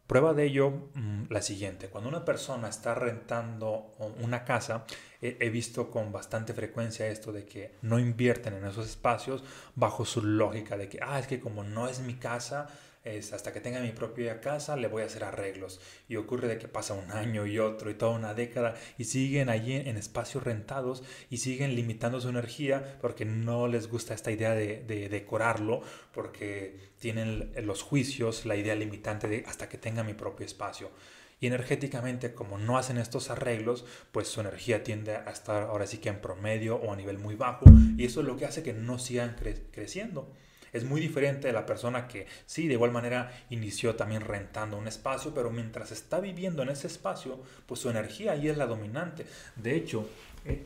Prueba 0.08 0.34
de 0.36 0.46
ello 0.46 0.70
mm, 0.94 1.24
la 1.30 1.42
siguiente, 1.42 1.90
cuando 1.90 2.10
una 2.10 2.24
persona 2.24 2.70
está 2.70 2.94
rentando 2.94 3.92
una 4.22 4.44
casa, 4.44 4.86
he 5.20 5.50
visto 5.50 5.90
con 5.90 6.12
bastante 6.12 6.54
frecuencia 6.54 7.08
esto 7.08 7.32
de 7.32 7.46
que 7.46 7.74
no 7.82 7.98
invierten 7.98 8.54
en 8.54 8.66
esos 8.66 8.88
espacios 8.88 9.44
bajo 9.74 10.06
su 10.06 10.22
lógica 10.22 10.78
de 10.78 10.90
que, 10.90 11.00
ah, 11.02 11.18
es 11.18 11.26
que 11.26 11.40
como 11.40 11.64
no 11.64 11.88
es 11.88 12.02
mi 12.02 12.14
casa, 12.14 12.68
es 13.06 13.34
hasta 13.34 13.54
que 13.54 13.62
tenga 13.62 13.80
mi 13.80 13.92
propia 13.92 14.42
casa 14.42 14.76
le 14.76 14.88
voy 14.88 15.04
a 15.04 15.06
hacer 15.06 15.24
arreglos. 15.24 15.80
Y 16.10 16.16
ocurre 16.16 16.48
de 16.48 16.58
que 16.58 16.68
pasa 16.68 16.94
un 16.94 17.12
año 17.12 17.46
y 17.46 17.60
otro 17.60 17.90
y 17.90 17.94
toda 17.94 18.12
una 18.12 18.34
década 18.34 18.76
y 18.98 19.06
siguen 19.06 19.50
allí 19.50 19.76
en 19.76 19.96
espacios 19.96 20.44
rentados 20.44 21.04
y 21.30 21.38
siguen 21.38 21.76
limitando 21.76 22.20
su 22.20 22.30
energía 22.30 22.98
porque 23.02 23.24
no 23.24 23.68
les 23.68 23.88
gusta 23.90 24.14
esta 24.14 24.32
idea 24.32 24.54
de, 24.56 24.84
decorarlo, 25.10 25.82
porque 26.14 26.80
tienen 27.00 27.52
los 27.64 27.84
juicios, 27.84 28.46
la 28.46 28.56
idea 28.56 28.76
limitante 28.76 29.28
de 29.28 29.44
hasta 29.48 29.70
que 29.70 29.78
tenga 29.78 30.04
mi 30.04 30.14
propio 30.14 30.46
espacio. 30.46 30.90
Y 31.40 31.48
energéticamente, 31.48 32.34
como 32.34 32.58
no 32.58 32.78
hacen 32.78 32.98
estos 32.98 33.30
arreglos, 33.30 33.86
pues 34.12 34.28
su 34.28 34.40
energía 34.40 34.84
tiende 34.84 35.16
a 35.18 35.30
estar 35.30 35.64
ahora 35.64 35.86
sí 35.86 35.98
que 35.98 36.10
en 36.10 36.22
promedio 36.22 36.78
o 36.78 36.94
a 36.94 36.96
nivel 36.96 37.20
muy 37.20 37.36
bajo. 37.36 37.66
Y 37.98 38.06
eso 38.06 38.22
es 38.22 38.28
lo 38.28 38.38
que 38.38 38.46
hace 38.46 38.64
que 38.64 38.74
no 38.74 38.98
sigan 38.98 39.36
creciendo. 39.72 40.34
Es 40.76 40.84
muy 40.84 41.00
diferente 41.00 41.48
de 41.48 41.54
la 41.54 41.66
persona 41.66 42.06
que 42.06 42.28
sí, 42.46 42.68
de 42.68 42.74
igual 42.74 42.92
manera 42.92 43.32
inició 43.50 43.96
también 43.96 44.20
rentando 44.20 44.78
un 44.78 44.90
espacio, 44.90 45.34
pero 45.34 45.50
mientras 45.50 45.94
está 45.94 46.20
viviendo 46.20 46.64
en 46.64 46.70
ese 46.70 46.88
espacio, 46.88 47.40
pues 47.66 47.80
su 47.80 47.90
energía 47.90 48.34
ahí 48.34 48.50
es 48.50 48.58
la 48.58 48.66
dominante. 48.66 49.26
De 49.56 49.74
hecho, 49.74 50.10
eh, 50.44 50.66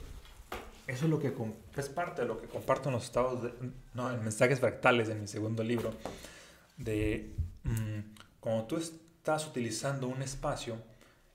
eso 0.87 1.05
es 1.05 1.11
lo 1.11 1.19
que 1.19 1.31
es 1.77 1.89
parte 1.89 2.23
de 2.23 2.27
lo 2.27 2.41
que 2.41 2.47
comparto 2.47 2.89
en 2.89 2.95
los 2.95 3.03
estados, 3.03 3.43
de, 3.43 3.53
no, 3.93 4.11
en 4.11 4.23
mensajes 4.23 4.59
fractales 4.59 5.09
en 5.09 5.21
mi 5.21 5.27
segundo 5.27 5.63
libro, 5.63 5.93
de 6.77 7.35
mm, 7.61 7.99
cuando 8.39 8.65
tú 8.65 8.77
estás 8.77 9.45
utilizando 9.45 10.07
un 10.07 10.23
espacio, 10.23 10.77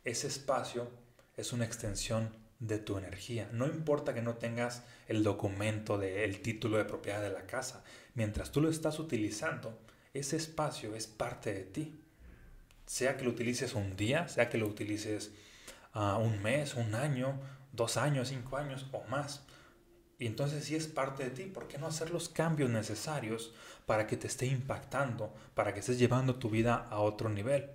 ese 0.05 0.27
espacio 0.27 0.91
es 1.37 1.53
una 1.53 1.65
extensión 1.65 2.29
de 2.59 2.79
tu 2.79 2.99
energía. 2.99 3.49
No 3.53 3.67
importa 3.67 4.15
que 4.15 4.23
no 4.23 4.35
tengas 4.35 4.83
el 5.07 5.23
documento 5.23 5.97
del 5.97 6.41
título 6.41 6.77
de 6.77 6.85
propiedad 6.85 7.23
de 7.23 7.31
la 7.31 7.47
casa, 7.47 7.85
mientras 8.15 8.51
tú 8.51 8.61
lo 8.61 8.71
estás 8.71 8.99
utilizando, 8.99 9.79
ese 10.13 10.37
espacio 10.37 10.95
es 10.95 11.07
parte 11.07 11.53
de 11.53 11.65
ti. 11.65 12.01
Sea 12.87 13.17
que 13.17 13.25
lo 13.25 13.31
utilices 13.31 13.75
un 13.75 13.97
día, 13.97 14.29
sea 14.29 14.49
que 14.49 14.59
lo 14.59 14.67
utilices 14.67 15.33
uh, 15.95 16.19
un 16.19 16.43
mes, 16.43 16.75
un 16.75 16.95
año, 16.95 17.41
dos 17.73 17.97
años, 17.97 18.29
cinco 18.29 18.57
años 18.57 18.87
o 18.93 19.03
más. 19.05 19.45
Y 20.19 20.27
entonces 20.27 20.65
si 20.65 20.77
es 20.77 20.87
parte 20.87 21.25
de 21.25 21.31
ti, 21.31 21.45
¿por 21.45 21.67
qué 21.67 21.79
no 21.79 21.87
hacer 21.87 22.11
los 22.11 22.29
cambios 22.29 22.71
necesarios 22.71 23.53
para 23.87 24.07
que 24.07 24.17
te 24.17 24.27
esté 24.27 24.47
impactando, 24.47 25.35
para 25.55 25.75
que 25.75 25.81
estés 25.81 25.99
llevando 25.99 26.37
tu 26.37 26.51
vida 26.51 26.87
a 26.91 27.01
otro 27.01 27.29
nivel? 27.29 27.71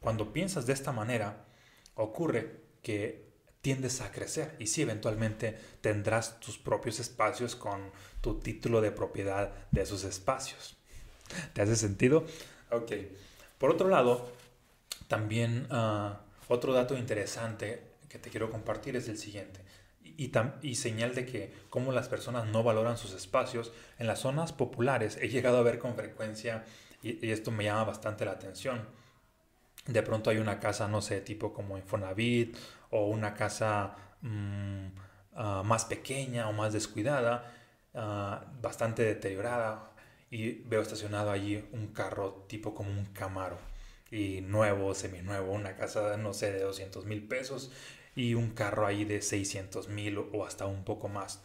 Cuando 0.00 0.32
piensas 0.32 0.64
de 0.66 0.72
esta 0.72 0.92
manera, 0.92 1.44
ocurre 1.94 2.62
que 2.82 3.29
tiendes 3.62 4.00
a 4.00 4.10
crecer 4.10 4.56
y 4.58 4.66
si 4.66 4.82
eventualmente 4.82 5.58
tendrás 5.80 6.40
tus 6.40 6.58
propios 6.58 6.98
espacios 7.00 7.56
con 7.56 7.90
tu 8.20 8.38
título 8.38 8.80
de 8.80 8.90
propiedad 8.90 9.52
de 9.70 9.82
esos 9.82 10.04
espacios. 10.04 10.76
¿Te 11.52 11.62
hace 11.62 11.76
sentido? 11.76 12.24
Ok. 12.70 12.92
Por 13.58 13.70
otro 13.70 13.88
lado, 13.88 14.30
también 15.08 15.66
ah, 15.70 16.20
otro 16.48 16.72
dato 16.72 16.96
interesante 16.96 17.82
que 18.08 18.18
te 18.18 18.30
quiero 18.30 18.50
compartir 18.50 18.96
es 18.96 19.08
el 19.08 19.18
siguiente. 19.18 19.60
Y, 20.02 20.32
y, 20.62 20.74
señal 20.74 21.14
de 21.14 21.24
que 21.24 21.54
como 21.70 21.92
las 21.92 22.08
personas 22.08 22.46
no 22.46 22.62
valoran 22.62 22.98
sus 22.98 23.12
espacios, 23.12 23.72
en 23.98 24.06
las 24.06 24.20
zonas 24.20 24.52
populares 24.52 25.16
he 25.20 25.28
llegado 25.28 25.58
a 25.58 25.62
ver 25.62 25.78
con 25.78 25.94
frecuencia, 25.94 26.64
y, 27.02 27.30
esto 27.30 27.50
me 27.50 27.64
llama 27.64 27.84
bastante 27.84 28.24
la 28.24 28.32
atención, 28.32 28.86
de 29.86 30.02
pronto 30.02 30.30
hay 30.30 30.38
una 30.38 30.60
casa, 30.60 30.88
no 30.88 31.00
sé, 31.00 31.20
tipo 31.20 31.52
como 31.52 31.78
Infonavit, 31.78 32.56
o 32.90 33.06
una 33.06 33.34
casa 33.34 33.96
mm, 34.22 34.86
ah, 35.34 35.62
más 35.64 35.84
pequeña 35.84 36.48
o 36.48 36.52
más 36.52 36.72
descuidada, 36.72 37.52
ah, 37.94 38.44
bastante 38.60 39.02
deteriorada, 39.02 39.90
y 40.30 40.52
veo 40.68 40.80
estacionado 40.80 41.30
allí 41.30 41.64
un 41.72 41.88
carro 41.88 42.44
tipo 42.48 42.74
como 42.74 42.90
un 42.90 43.06
Camaro 43.06 43.58
y 44.10 44.40
nuevo, 44.42 44.94
seminuevo, 44.94 45.52
una 45.52 45.76
casa, 45.76 46.16
no 46.16 46.32
sé, 46.32 46.52
de 46.52 46.62
200 46.62 47.04
mil 47.04 47.26
pesos 47.26 47.72
y 48.14 48.34
un 48.34 48.50
carro 48.50 48.86
ahí 48.86 49.04
de 49.04 49.22
600 49.22 49.88
mil 49.88 50.18
o 50.18 50.44
hasta 50.46 50.66
un 50.66 50.84
poco 50.84 51.08
más. 51.08 51.42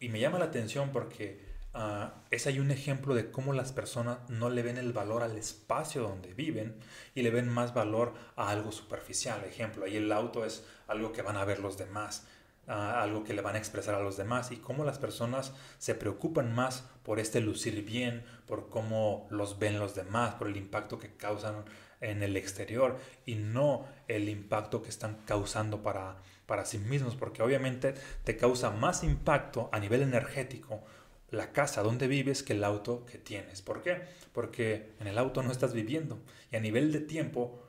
Y 0.00 0.08
me 0.08 0.20
llama 0.20 0.38
la 0.38 0.46
atención 0.46 0.90
porque 0.92 1.40
uh, 1.78 2.10
es 2.30 2.46
ahí 2.46 2.58
un 2.60 2.70
ejemplo 2.70 3.14
de 3.14 3.30
cómo 3.30 3.52
las 3.52 3.72
personas 3.72 4.18
no 4.28 4.50
le 4.50 4.62
ven 4.62 4.76
el 4.76 4.92
valor 4.92 5.22
al 5.22 5.36
espacio 5.36 6.02
donde 6.02 6.34
viven 6.34 6.76
y 7.14 7.22
le 7.22 7.30
ven 7.30 7.48
más 7.48 7.72
valor 7.72 8.14
a 8.36 8.50
algo 8.50 8.72
superficial. 8.72 9.44
Ejemplo, 9.44 9.84
ahí 9.84 9.96
el 9.96 10.12
auto 10.12 10.44
es 10.44 10.64
algo 10.86 11.12
que 11.12 11.22
van 11.22 11.36
a 11.36 11.44
ver 11.44 11.60
los 11.60 11.78
demás, 11.78 12.26
ah, 12.66 13.00
algo 13.02 13.24
que 13.24 13.32
le 13.32 13.42
van 13.42 13.54
a 13.54 13.58
expresar 13.58 13.94
a 13.94 14.02
los 14.02 14.16
demás 14.16 14.50
y 14.50 14.56
cómo 14.56 14.84
las 14.84 14.98
personas 14.98 15.52
se 15.78 15.94
preocupan 15.94 16.54
más 16.54 16.84
por 17.02 17.20
este 17.20 17.40
lucir 17.40 17.84
bien, 17.84 18.24
por 18.46 18.68
cómo 18.68 19.26
los 19.30 19.58
ven 19.58 19.78
los 19.78 19.94
demás, 19.94 20.34
por 20.34 20.48
el 20.48 20.56
impacto 20.56 20.98
que 20.98 21.16
causan 21.16 21.64
en 22.00 22.22
el 22.22 22.36
exterior 22.36 22.98
y 23.26 23.34
no 23.34 23.86
el 24.06 24.28
impacto 24.28 24.82
que 24.82 24.88
están 24.88 25.18
causando 25.24 25.82
para, 25.82 26.16
para 26.46 26.64
sí 26.64 26.78
mismos, 26.78 27.16
porque 27.16 27.42
obviamente 27.42 27.94
te 28.24 28.36
causa 28.36 28.70
más 28.70 29.02
impacto 29.02 29.68
a 29.72 29.80
nivel 29.80 30.02
energético 30.02 30.82
la 31.30 31.52
casa 31.52 31.82
donde 31.82 32.08
vives 32.08 32.42
que 32.42 32.54
el 32.54 32.64
auto 32.64 33.04
que 33.04 33.18
tienes. 33.18 33.62
¿Por 33.62 33.82
qué? 33.82 34.02
Porque 34.32 34.94
en 35.00 35.06
el 35.06 35.18
auto 35.18 35.42
no 35.42 35.52
estás 35.52 35.72
viviendo 35.72 36.20
y 36.50 36.56
a 36.56 36.60
nivel 36.60 36.92
de 36.92 37.00
tiempo 37.00 37.62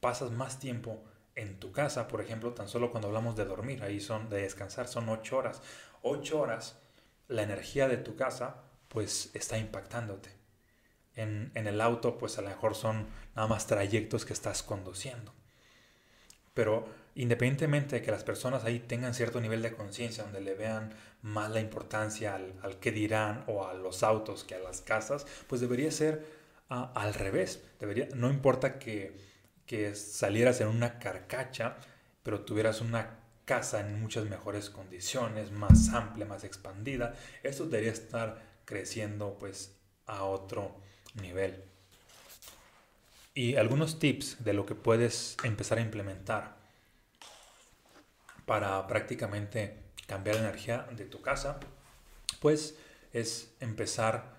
pasas 0.00 0.30
más 0.30 0.58
tiempo 0.58 1.02
en 1.34 1.58
tu 1.60 1.72
casa, 1.72 2.08
por 2.08 2.20
ejemplo, 2.20 2.54
tan 2.54 2.68
solo 2.68 2.90
cuando 2.90 3.08
hablamos 3.08 3.36
de 3.36 3.44
dormir, 3.44 3.82
ahí 3.82 4.00
son 4.00 4.28
de 4.30 4.42
descansar, 4.42 4.88
son 4.88 5.08
ocho 5.08 5.36
horas. 5.36 5.60
Ocho 6.02 6.40
horas, 6.40 6.78
la 7.28 7.42
energía 7.42 7.88
de 7.88 7.98
tu 7.98 8.16
casa 8.16 8.62
pues 8.88 9.30
está 9.34 9.58
impactándote 9.58 10.30
en, 11.16 11.50
el 11.54 11.80
auto, 11.80 12.18
pues 12.18 12.38
a 12.38 12.42
lo 12.42 12.48
mejor 12.48 12.74
son 12.74 13.06
nada 13.34 13.48
más 13.48 13.66
trayectos 13.66 14.24
que 14.24 14.34
estás 14.34 14.62
conduciendo. 14.62 15.32
Pero 16.54 16.86
independientemente 17.16 17.96
de 17.96 18.02
que 18.02 18.10
las 18.10 18.24
personas 18.24 18.64
ahí 18.64 18.78
tengan 18.78 19.14
cierto 19.14 19.40
nivel 19.40 19.62
de 19.62 19.72
conciencia, 19.72 20.22
donde 20.22 20.42
le 20.42 20.54
vean 20.54 20.94
más 21.22 21.50
la 21.50 21.60
importancia 21.60 22.34
al, 22.34 22.54
al 22.62 22.78
qué 22.78 22.92
dirán 22.92 23.42
o 23.46 23.66
a 23.66 23.74
los 23.74 24.02
autos 24.02 24.44
que 24.44 24.54
a 24.54 24.58
las 24.58 24.82
casas, 24.82 25.26
pues 25.48 25.60
debería 25.60 25.90
ser 25.90 26.26
ah, 26.68 26.92
al 26.94 27.14
revés. 27.14 27.62
Debería, 27.80 28.08
no 28.14 28.30
importa 28.30 28.78
que, 28.78 29.16
que 29.66 29.94
salieras 29.94 30.60
en 30.60 30.68
una 30.68 30.98
carcacha, 30.98 31.76
pero 32.22 32.42
tuvieras 32.42 32.82
una 32.82 33.18
casa 33.46 33.80
en 33.80 34.00
muchas 34.00 34.26
mejores 34.26 34.68
condiciones, 34.68 35.52
más 35.52 35.88
amplia, 35.94 36.26
más 36.26 36.44
expandida, 36.44 37.14
esto 37.42 37.64
debería 37.64 37.92
estar 37.92 38.42
creciendo 38.64 39.38
pues 39.38 39.74
a 40.06 40.24
otro 40.24 40.76
nivel. 41.14 41.64
Y 43.34 43.56
algunos 43.56 43.98
tips 43.98 44.44
de 44.44 44.52
lo 44.52 44.66
que 44.66 44.74
puedes 44.74 45.36
empezar 45.44 45.78
a 45.78 45.82
implementar 45.82 46.56
para 48.46 48.86
prácticamente 48.86 49.76
cambiar 50.06 50.36
la 50.36 50.42
energía 50.42 50.86
de 50.92 51.04
tu 51.04 51.20
casa, 51.20 51.60
pues 52.40 52.78
es 53.12 53.54
empezar 53.60 54.34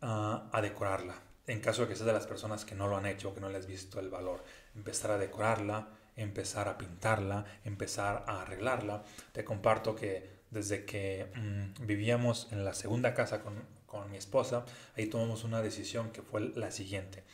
a 0.00 0.60
decorarla. 0.62 1.14
En 1.46 1.60
caso 1.60 1.82
de 1.82 1.88
que 1.88 1.96
seas 1.96 2.06
de 2.06 2.12
las 2.12 2.26
personas 2.26 2.64
que 2.64 2.76
no 2.76 2.86
lo 2.86 2.96
han 2.96 3.06
hecho, 3.06 3.34
que 3.34 3.40
no 3.40 3.48
les 3.48 3.60
has 3.60 3.66
visto 3.66 3.98
el 3.98 4.08
valor, 4.08 4.44
empezar 4.74 5.10
a 5.10 5.18
decorarla, 5.18 5.88
empezar 6.16 6.68
a 6.68 6.78
pintarla, 6.78 7.44
empezar 7.64 8.24
a 8.28 8.42
arreglarla. 8.42 9.02
Te 9.32 9.44
comparto 9.44 9.96
que 9.96 10.40
desde 10.50 10.84
que 10.84 11.26
mm, 11.34 11.86
vivíamos 11.86 12.48
en 12.52 12.64
la 12.64 12.72
segunda 12.72 13.14
casa 13.14 13.42
con, 13.42 13.54
con 13.86 14.10
mi 14.10 14.16
esposa, 14.16 14.64
ahí 14.96 15.06
tomamos 15.06 15.42
una 15.42 15.60
decisión 15.60 16.10
que 16.10 16.22
fue 16.22 16.40
la 16.54 16.70
siguiente. 16.70 17.24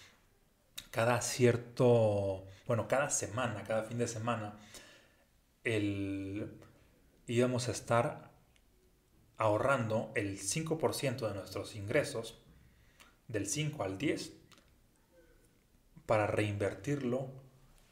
Cada 0.90 1.20
cierto, 1.20 2.46
bueno, 2.66 2.88
cada 2.88 3.10
semana, 3.10 3.64
cada 3.64 3.82
fin 3.82 3.98
de 3.98 4.08
semana, 4.08 4.54
íbamos 7.26 7.68
a 7.68 7.72
estar 7.72 8.30
ahorrando 9.36 10.12
el 10.14 10.38
5% 10.38 11.28
de 11.28 11.34
nuestros 11.34 11.74
ingresos, 11.74 12.38
del 13.28 13.46
5 13.46 13.82
al 13.82 13.98
10, 13.98 14.32
para 16.06 16.26
reinvertirlo 16.26 17.30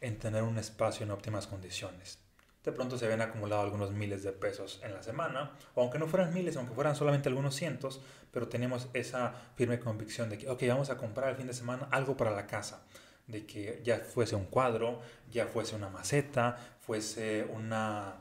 en 0.00 0.18
tener 0.18 0.42
un 0.42 0.58
espacio 0.58 1.04
en 1.04 1.10
óptimas 1.10 1.46
condiciones. 1.46 2.18
De 2.62 2.72
pronto 2.72 2.96
se 2.96 3.04
habían 3.04 3.20
acumulado 3.20 3.60
algunos 3.60 3.90
miles 3.90 4.22
de 4.22 4.32
pesos 4.32 4.80
en 4.82 4.94
la 4.94 5.02
semana, 5.02 5.52
aunque 5.76 5.98
no 5.98 6.06
fueran 6.06 6.32
miles, 6.32 6.56
aunque 6.56 6.74
fueran 6.74 6.96
solamente 6.96 7.28
algunos 7.28 7.54
cientos, 7.54 8.00
pero 8.30 8.48
teníamos 8.48 8.88
esa 8.94 9.34
firme 9.56 9.78
convicción 9.78 10.30
de 10.30 10.38
que, 10.38 10.48
ok, 10.48 10.62
vamos 10.68 10.88
a 10.88 10.96
comprar 10.96 11.28
el 11.28 11.36
fin 11.36 11.46
de 11.46 11.52
semana 11.52 11.88
algo 11.90 12.16
para 12.16 12.30
la 12.30 12.46
casa, 12.46 12.86
de 13.26 13.46
que 13.46 13.80
ya 13.84 13.98
fuese 13.98 14.36
un 14.36 14.46
cuadro, 14.46 15.00
ya 15.30 15.46
fuese 15.46 15.74
una 15.74 15.88
maceta, 15.88 16.56
fuese 16.80 17.44
una, 17.44 18.16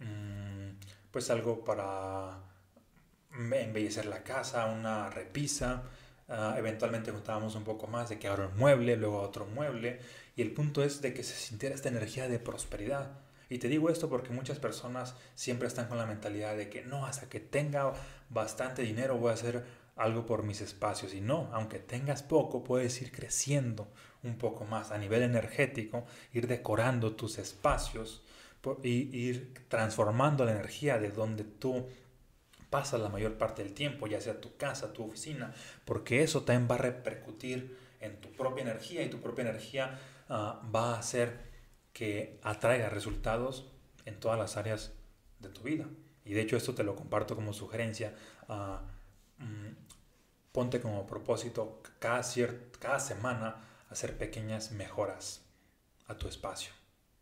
mm, 0.00 0.70
pues 1.10 1.30
algo 1.30 1.64
para 1.64 2.38
embellecer 3.32 4.06
la 4.06 4.22
casa, 4.22 4.66
una 4.66 5.10
repisa, 5.10 5.82
ah, 6.28 6.54
eventualmente 6.58 7.12
juntábamos 7.12 7.54
un 7.54 7.64
poco 7.64 7.86
más 7.86 8.08
de 8.08 8.18
que 8.18 8.28
ahora 8.28 8.48
un 8.48 8.56
mueble, 8.58 8.96
luego 8.96 9.20
otro 9.20 9.46
mueble, 9.46 10.00
y 10.36 10.42
el 10.42 10.52
punto 10.52 10.82
es 10.82 11.00
de 11.02 11.14
que 11.14 11.22
se 11.22 11.34
sintiera 11.34 11.74
esta 11.74 11.88
energía 11.88 12.28
de 12.28 12.38
prosperidad. 12.38 13.10
Y 13.50 13.58
te 13.58 13.68
digo 13.68 13.88
esto 13.88 14.08
porque 14.10 14.30
muchas 14.30 14.58
personas 14.58 15.14
siempre 15.34 15.68
están 15.68 15.88
con 15.88 15.98
la 15.98 16.06
mentalidad 16.06 16.56
de 16.56 16.68
que 16.68 16.82
no, 16.82 17.06
hasta 17.06 17.28
que 17.28 17.40
tenga 17.40 17.94
bastante 18.28 18.82
dinero 18.82 19.16
voy 19.16 19.30
a 19.30 19.34
hacer 19.34 19.64
algo 19.96 20.26
por 20.26 20.42
mis 20.42 20.60
espacios. 20.60 21.14
Y 21.14 21.20
no, 21.20 21.48
aunque 21.52 21.78
tengas 21.78 22.22
poco, 22.22 22.62
puedes 22.62 23.00
ir 23.00 23.10
creciendo 23.10 23.88
un 24.22 24.36
poco 24.36 24.64
más 24.64 24.90
a 24.90 24.98
nivel 24.98 25.22
energético, 25.22 26.04
ir 26.32 26.46
decorando 26.46 27.14
tus 27.14 27.38
espacios 27.38 28.22
y 28.82 29.16
ir 29.16 29.54
transformando 29.68 30.44
la 30.44 30.52
energía 30.52 30.98
de 30.98 31.10
donde 31.10 31.44
tú 31.44 31.86
pasas 32.70 33.00
la 33.00 33.08
mayor 33.08 33.38
parte 33.38 33.62
del 33.62 33.72
tiempo, 33.72 34.06
ya 34.06 34.20
sea 34.20 34.40
tu 34.40 34.56
casa, 34.56 34.92
tu 34.92 35.04
oficina, 35.04 35.54
porque 35.84 36.22
eso 36.22 36.42
también 36.42 36.68
va 36.70 36.74
a 36.74 36.78
repercutir 36.78 37.78
en 38.00 38.20
tu 38.20 38.30
propia 38.32 38.62
energía 38.62 39.02
y 39.02 39.10
tu 39.10 39.20
propia 39.20 39.42
energía 39.42 39.98
ah, 40.28 40.60
va 40.74 40.94
a 40.94 40.98
hacer 40.98 41.48
que 41.92 42.38
atraiga 42.42 42.90
resultados 42.90 43.72
en 44.04 44.20
todas 44.20 44.38
las 44.38 44.56
áreas 44.56 44.92
de 45.40 45.48
tu 45.48 45.62
vida. 45.62 45.86
Y 46.24 46.34
de 46.34 46.42
hecho 46.42 46.56
esto 46.56 46.74
te 46.74 46.84
lo 46.84 46.94
comparto 46.94 47.34
como 47.34 47.52
sugerencia. 47.52 48.14
Ah, 48.48 48.82
mm, 49.38 49.68
ponte 50.52 50.80
como 50.80 51.06
propósito 51.06 51.82
cada, 51.98 52.22
cada 52.78 53.00
semana 53.00 53.67
hacer 53.90 54.16
pequeñas 54.16 54.72
mejoras 54.72 55.42
a 56.06 56.16
tu 56.16 56.28
espacio. 56.28 56.72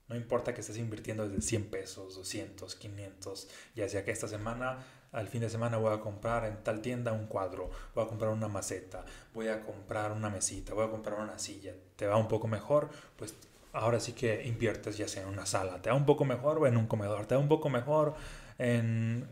No 0.09 0.14
importa 0.14 0.55
que 0.55 0.61
estés 0.61 0.79
invirtiendo 0.79 1.29
desde 1.29 1.42
100 1.42 1.70
pesos, 1.70 2.14
200, 2.14 2.76
500, 2.76 3.48
ya 3.74 3.88
sea 3.88 4.05
que 4.05 4.12
esta 4.12 4.29
semana, 4.29 4.79
al 5.11 5.26
fin 5.26 5.40
de 5.40 5.50
semana 5.50 5.79
voy 5.79 5.92
a 5.92 6.00
comprar 6.00 6.44
en 6.44 6.62
tal 6.62 6.81
tienda 6.81 7.12
un 7.12 7.26
cuadro, 7.26 7.70
voy 7.94 8.05
a 8.05 8.09
comprar 8.09 8.31
una 8.31 8.46
maceta, 8.46 9.05
voy 9.35 9.48
a 9.48 9.64
comprar 9.64 10.12
una 10.12 10.31
mesita, 10.31 10.74
voy 10.74 10.87
a 10.87 10.90
comprar 10.90 11.18
una 11.18 11.38
silla. 11.40 11.74
¿Te 11.96 12.07
va 12.07 12.16
un 12.16 12.29
poco 12.29 12.46
mejor? 12.46 12.88
Pues 13.16 13.35
ahora 13.72 13.98
sí 13.98 14.12
que 14.12 14.44
inviertes 14.46 14.96
ya 14.96 15.09
sea 15.09 15.24
en 15.24 15.29
una 15.29 15.44
sala, 15.44 15.83
te 15.83 15.90
da 15.90 15.96
un 15.96 16.07
poco 16.07 16.24
mejor 16.24 16.59
o 16.59 16.66
en 16.68 16.76
un 16.76 16.87
comedor, 16.87 17.26
te 17.26 17.35
da 17.35 17.40
un 17.40 17.48
poco 17.48 17.68
mejor 17.68 18.14
en, 18.59 19.29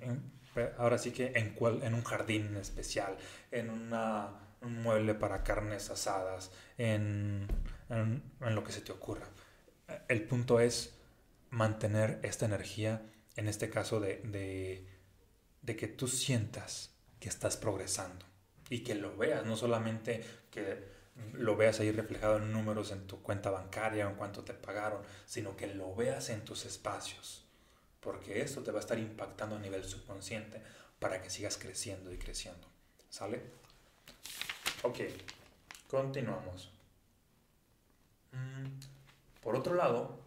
ahora 0.77 0.99
sí 0.99 1.13
que 1.13 1.33
en, 1.37 1.57
en 1.83 1.95
un 1.95 2.03
jardín 2.03 2.57
especial, 2.57 3.17
en 3.53 3.71
una, 3.71 4.29
un 4.65 4.83
mueble 4.83 5.15
para 5.15 5.45
carnes 5.45 5.91
asadas, 5.91 6.51
en, 6.79 7.47
en, 7.91 8.23
lo 8.41 8.65
que 8.65 8.73
se 8.73 8.81
te 8.81 8.93
ocurra. 8.93 9.29
El 10.09 10.25
punto 10.25 10.61
es 10.61 10.95
mantener 11.51 12.21
esta 12.23 12.47
energía, 12.47 13.03
en 13.37 13.49
este 13.49 13.71
caso 13.71 14.01
de, 14.01 14.19
de, 14.25 14.87
de 15.63 15.77
que 15.77 15.89
tú 15.89 16.09
sientas 16.09 16.95
que 17.21 17.29
estás 17.29 17.57
progresando 17.57 18.25
y 18.71 18.81
que 18.81 18.95
lo 18.95 19.17
veas, 19.17 19.45
no 19.45 19.57
solamente 19.57 20.25
que 20.51 20.95
lo 21.33 21.57
veas 21.57 21.81
ahí 21.81 21.93
reflejado 21.93 22.39
en 22.39 22.53
números 22.53 22.91
en 22.91 23.07
tu 23.07 23.23
cuenta 23.23 23.51
bancaria 23.51 24.07
o 24.07 24.11
en 24.11 24.17
cuánto 24.17 24.43
te 24.43 24.55
pagaron, 24.55 25.03
sino 25.27 25.57
que 25.57 25.69
lo 25.69 25.95
veas 25.95 26.29
en 26.31 26.45
tus 26.45 26.65
espacios, 26.65 27.45
porque 28.01 28.41
esto 28.43 28.63
te 28.63 28.73
va 28.73 28.79
a 28.79 28.81
estar 28.81 28.99
impactando 28.99 29.57
a 29.57 29.61
nivel 29.61 29.85
subconsciente 29.85 30.61
para 30.99 31.23
que 31.23 31.31
sigas 31.31 31.57
creciendo 31.57 32.13
y 32.13 32.19
creciendo. 32.19 32.67
¿Sale? 33.11 33.43
Ok, 34.85 34.99
continuamos. 35.89 36.71
Mm, 38.33 38.67
Por 39.43 39.57
otro 39.57 39.75
lado, 39.75 40.19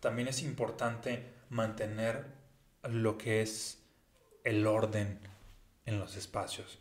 también 0.00 0.28
es 0.28 0.42
importante 0.42 1.32
mantener 1.48 2.26
lo 2.82 3.16
que 3.16 3.40
es 3.40 3.82
el 4.44 4.66
orden 4.66 5.18
en 5.86 5.98
los 5.98 6.16
espacios 6.16 6.78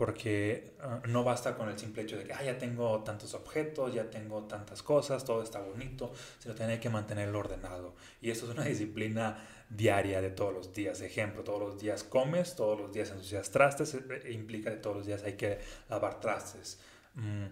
porque 0.00 0.72
ah, 0.80 1.02
no 1.08 1.24
basta 1.24 1.54
con 1.54 1.68
el 1.68 1.78
simple 1.78 2.00
hecho 2.00 2.16
de 2.16 2.24
que 2.24 2.32
ah, 2.32 2.42
ya 2.42 2.56
tengo 2.56 3.02
tantos 3.02 3.34
objetos, 3.34 3.92
ya 3.92 4.08
tengo 4.08 4.44
tantas 4.44 4.82
cosas, 4.82 5.26
todo 5.26 5.42
está 5.42 5.60
bonito, 5.60 6.10
sino 6.38 6.54
tiene 6.54 6.80
que 6.80 6.88
mantenerlo 6.88 7.38
ordenado. 7.38 7.94
Y 8.22 8.30
esto 8.30 8.46
es 8.46 8.52
una 8.52 8.64
disciplina 8.74 9.36
diaria 9.68 10.22
de 10.22 10.30
todos 10.30 10.54
los 10.54 10.72
días. 10.72 11.02
Ejemplo, 11.02 11.44
todos 11.44 11.60
los 11.60 11.78
días 11.78 12.02
comes, 12.02 12.56
todos 12.56 12.80
los 12.80 12.90
días 12.90 13.10
ensucias 13.10 13.50
trastes, 13.50 13.94
e 14.24 14.32
implica 14.32 14.70
que 14.70 14.78
todos 14.78 14.96
los 14.96 15.06
días 15.06 15.22
hay 15.22 15.34
que 15.34 15.58
lavar 15.90 16.18
trastes. 16.18 16.80
Mm, 17.16 17.44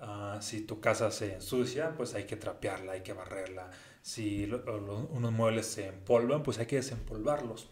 ah, 0.00 0.38
si 0.42 0.60
tu 0.60 0.80
casa 0.80 1.10
se 1.10 1.32
ensucia, 1.32 1.94
pues 1.96 2.12
hay 2.12 2.24
que 2.24 2.36
trapearla, 2.36 2.92
hay 2.92 3.00
que 3.00 3.14
barrerla. 3.14 3.70
Si 4.02 4.44
unos 4.44 5.32
muebles 5.32 5.64
se 5.64 5.86
empolvan, 5.86 6.42
pues 6.42 6.58
hay 6.58 6.66
que 6.66 6.76
desempolvarlos. 6.76 7.70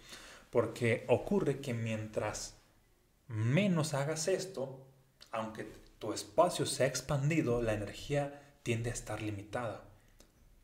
Porque 0.48 1.04
ocurre 1.08 1.60
que 1.60 1.74
mientras 1.74 2.62
menos 3.28 3.94
hagas 3.94 4.28
esto, 4.28 4.87
aunque 5.30 5.66
tu 5.98 6.12
espacio 6.12 6.66
se 6.66 6.85
ha 6.85 6.87
expandido, 6.87 7.62
la 7.62 7.74
energía 7.74 8.42
tiende 8.62 8.90
a 8.90 8.92
estar 8.92 9.22
limitada. 9.22 9.85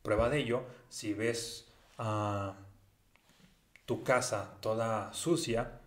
Prueba 0.03 0.29
de 0.29 0.39
ello, 0.39 0.65
si 0.89 1.13
ves 1.13 1.67
ah, 1.97 2.55
tu 3.85 4.03
casa 4.03 4.57
toda 4.61 5.13
sucia, 5.13 5.79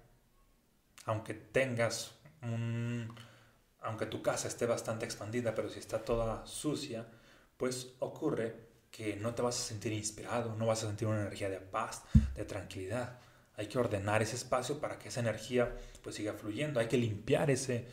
aunque 1.04 1.34
tengas 1.34 2.12
un, 2.42 3.14
aunque 3.80 4.06
tu 4.06 4.22
casa 4.22 4.48
esté 4.48 4.66
bastante 4.66 5.04
expandida, 5.04 5.54
pero 5.54 5.68
si 5.68 5.78
está 5.78 6.04
toda 6.04 6.46
sucia, 6.46 7.06
pues 7.56 7.94
ocurre 7.98 8.72
que 8.90 9.16
no 9.16 9.34
te 9.34 9.42
vas 9.42 9.58
a 9.58 9.62
sentir 9.62 9.92
inspirado, 9.92 10.54
no 10.56 10.66
vas 10.66 10.84
a 10.84 10.86
sentir 10.86 11.08
una 11.08 11.20
energía 11.20 11.48
de 11.48 11.60
paz, 11.60 12.02
de 12.34 12.44
tranquilidad 12.44 13.18
hay 13.56 13.66
que 13.66 13.78
ordenar 13.78 14.22
ese 14.22 14.36
espacio 14.36 14.78
para 14.78 14.98
que 14.98 15.08
esa 15.08 15.20
energía 15.20 15.74
pues 16.02 16.16
siga 16.16 16.32
fluyendo, 16.32 16.80
hay 16.80 16.88
que 16.88 16.96
limpiar 16.96 17.50
ese, 17.50 17.84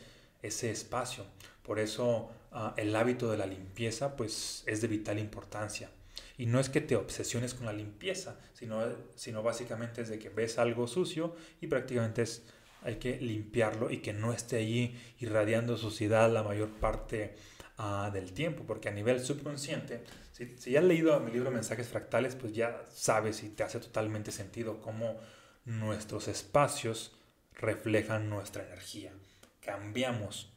ese 0.42 0.70
espacio. 0.70 1.24
Por 1.62 1.78
eso 1.78 2.30
ah, 2.52 2.74
el 2.76 2.94
hábito 2.96 3.30
de 3.30 3.36
la 3.36 3.46
limpieza 3.46 4.16
pues 4.16 4.64
es 4.66 4.80
de 4.80 4.88
vital 4.88 5.18
importancia. 5.18 5.90
Y 6.38 6.46
no 6.46 6.58
es 6.58 6.70
que 6.70 6.80
te 6.80 6.96
obsesiones 6.96 7.52
con 7.52 7.66
la 7.66 7.72
limpieza, 7.72 8.36
sino, 8.54 8.82
sino 9.14 9.42
básicamente 9.42 10.02
es 10.02 10.08
de 10.08 10.18
que 10.18 10.30
ves 10.30 10.58
algo 10.58 10.86
sucio 10.86 11.36
y 11.60 11.66
prácticamente 11.66 12.22
es, 12.22 12.42
hay 12.82 12.96
que 12.96 13.20
limpiarlo 13.20 13.90
y 13.90 13.98
que 13.98 14.14
no 14.14 14.32
esté 14.32 14.56
allí 14.56 14.96
irradiando 15.18 15.76
suciedad 15.76 16.32
la 16.32 16.42
mayor 16.42 16.70
parte 16.70 17.34
ah, 17.76 18.10
del 18.12 18.32
tiempo, 18.32 18.64
porque 18.66 18.88
a 18.88 18.92
nivel 18.92 19.20
subconsciente, 19.20 20.02
si, 20.32 20.56
si 20.56 20.70
ya 20.70 20.78
has 20.78 20.86
leído 20.86 21.20
mi 21.20 21.30
libro 21.30 21.50
Mensajes 21.50 21.88
Fractales, 21.88 22.36
pues 22.36 22.54
ya 22.54 22.84
sabes 22.90 23.42
y 23.42 23.50
te 23.50 23.62
hace 23.62 23.78
totalmente 23.78 24.32
sentido 24.32 24.80
cómo 24.80 25.20
nuestros 25.64 26.28
espacios 26.28 27.12
reflejan 27.54 28.30
nuestra 28.30 28.64
energía. 28.64 29.12
Cambiamos 29.60 30.52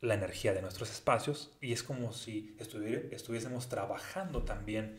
la 0.00 0.14
energía 0.14 0.54
de 0.54 0.62
nuestros 0.62 0.90
espacios 0.90 1.52
y 1.60 1.72
es 1.72 1.82
como 1.82 2.12
si 2.12 2.56
estuviésemos 2.58 3.68
trabajando 3.68 4.42
también 4.44 4.96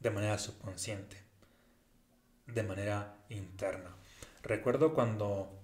de 0.00 0.10
manera 0.10 0.38
subconsciente, 0.38 1.22
de 2.46 2.62
manera 2.64 3.16
interna. 3.28 3.94
Recuerdo 4.42 4.92
cuando 4.92 5.60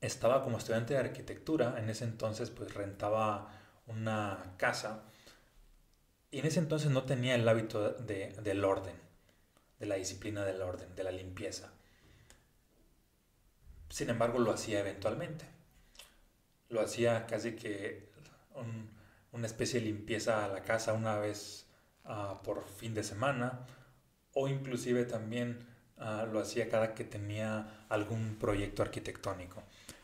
estaba 0.00 0.44
como 0.44 0.58
estudiante 0.58 0.92
de 0.92 1.00
arquitectura, 1.00 1.76
en 1.78 1.88
ese 1.88 2.04
entonces 2.04 2.50
pues 2.50 2.74
rentaba 2.74 3.50
una 3.86 4.54
casa 4.58 5.04
y 6.30 6.40
en 6.40 6.46
ese 6.46 6.58
entonces 6.58 6.90
no 6.90 7.04
tenía 7.04 7.34
el 7.34 7.48
hábito 7.48 7.90
del 7.90 8.64
orden 8.64 9.13
de 9.84 9.88
la 9.90 9.96
disciplina 9.96 10.44
del 10.44 10.62
orden, 10.62 10.94
de 10.96 11.04
la 11.04 11.12
limpieza. 11.12 11.70
Sin 13.90 14.08
embargo, 14.08 14.38
lo 14.38 14.50
hacía 14.50 14.80
eventualmente. 14.80 15.44
Lo 16.70 16.80
hacía 16.80 17.26
casi 17.26 17.52
que 17.54 18.08
una 19.32 19.46
especie 19.46 19.80
de 19.80 19.86
limpieza 19.86 20.44
a 20.44 20.48
la 20.48 20.62
casa 20.62 20.94
una 20.94 21.18
vez 21.18 21.66
ah, 22.04 22.40
por 22.42 22.64
fin 22.64 22.94
de 22.94 23.02
semana 23.02 23.66
o 24.32 24.48
inclusive 24.48 25.04
también 25.04 25.66
ah, 25.98 26.26
lo 26.32 26.40
hacía 26.40 26.68
cada 26.68 26.94
que 26.94 27.04
tenía 27.04 27.84
algún 27.88 28.36
proyecto 28.36 28.82
arquitectónico. 28.82 29.62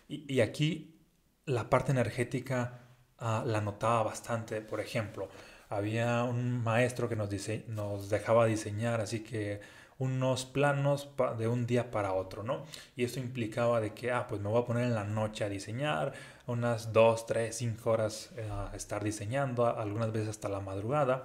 Y, 0.09 0.41
aquí 0.41 1.01
la 1.47 1.71
parte 1.71 1.93
energética 1.93 2.81
ah, 3.19 3.45
la 3.47 3.61
notaba 3.61 4.03
bastante. 4.03 4.61
Por 4.61 4.81
ejemplo, 4.81 5.31
había 5.71 6.25
un 6.25 6.63
maestro 6.63 7.09
que 7.09 7.17
nos, 7.17 7.31
dice, 7.31 7.65
nos 7.69 8.11
dejaba 8.11 8.47
diseñar, 8.47 9.01
así 9.01 9.21
que 9.21 9.61
unos 9.99 10.45
planos 10.45 11.11
de 11.39 11.47
un 11.47 11.67
día 11.67 11.91
para 11.91 12.13
otro, 12.13 12.43
¿no? 12.43 12.65
Y 12.97 13.05
esto 13.05 13.21
implicaba 13.21 13.81
de 13.81 13.95
que, 13.95 14.11
ah, 14.11 14.27
pues 14.27 14.41
me 14.41 14.49
voy 14.49 14.61
a 14.61 14.67
poner 14.67 14.85
en 14.85 14.95
la 14.95 15.05
noche 15.05 15.45
a 15.45 15.49
diseñar, 15.49 16.13
unas 16.47 16.93
dos, 16.93 17.27
tres, 17.27 17.57
cinco 17.57 17.91
horas 17.91 18.31
eh, 18.37 18.49
a 18.51 18.75
estar 18.75 19.05
diseñando, 19.05 19.67
algunas 19.67 20.11
veces 20.11 20.31
hasta 20.31 20.49
la 20.49 20.61
madrugada, 20.61 21.25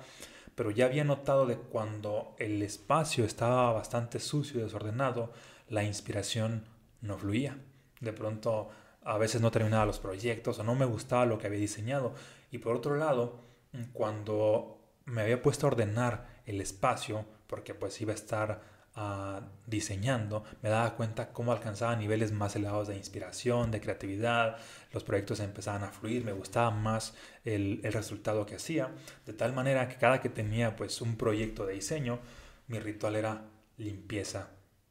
pero 0.53 0.71
ya 0.71 0.85
había 0.85 1.03
notado 1.03 1.45
de 1.45 1.57
cuando 1.57 2.35
el 2.37 2.61
espacio 2.61 3.25
estaba 3.25 3.71
bastante 3.73 4.19
sucio 4.19 4.59
y 4.59 4.63
desordenado, 4.63 5.33
la 5.69 5.83
inspiración 5.83 6.65
no 7.01 7.17
fluía. 7.17 7.57
De 7.99 8.13
pronto, 8.13 8.69
a 9.03 9.17
veces 9.17 9.41
no 9.41 9.51
terminaba 9.51 9.85
los 9.85 9.99
proyectos 9.99 10.59
o 10.59 10.63
no 10.63 10.75
me 10.75 10.85
gustaba 10.85 11.25
lo 11.25 11.37
que 11.39 11.47
había 11.47 11.59
diseñado. 11.59 12.13
Y 12.51 12.59
por 12.59 12.75
otro 12.75 12.95
lado, 12.95 13.44
cuando 13.93 14.79
me 15.05 15.21
había 15.21 15.41
puesto 15.41 15.67
a 15.67 15.71
ordenar 15.71 16.41
el 16.45 16.61
espacio, 16.61 17.25
porque 17.47 17.73
pues 17.73 17.99
iba 18.01 18.11
a 18.11 18.15
estar 18.15 18.61
ah, 18.95 19.41
diseñando, 19.67 20.43
me 20.61 20.69
daba 20.69 20.95
cuenta 20.95 21.31
cómo 21.31 21.51
alcanzaba 21.51 21.95
niveles 21.95 22.31
más 22.31 22.55
elevados 22.55 22.87
de 22.87 22.97
inspiración, 22.97 23.71
de 23.71 23.81
creatividad, 23.81 24.57
los 24.91 25.03
proyectos 25.03 25.39
empezaban 25.39 25.83
a 25.83 25.91
fluir, 25.91 26.23
me 26.23 26.33
gustaba 26.33 26.71
más 26.71 27.13
el, 27.43 27.81
el 27.83 27.93
resultado 27.93 28.45
que 28.45 28.55
hacía, 28.55 28.91
de 29.25 29.33
tal 29.33 29.53
manera 29.53 29.87
que 29.87 29.97
cada 29.97 30.21
que 30.21 30.29
tenía 30.29 30.75
pues 30.75 31.01
un 31.01 31.17
proyecto 31.17 31.65
de 31.65 31.73
diseño, 31.73 32.19
mi 32.67 32.79
ritual 32.79 33.15
era 33.15 33.43
limpieza 33.77 34.49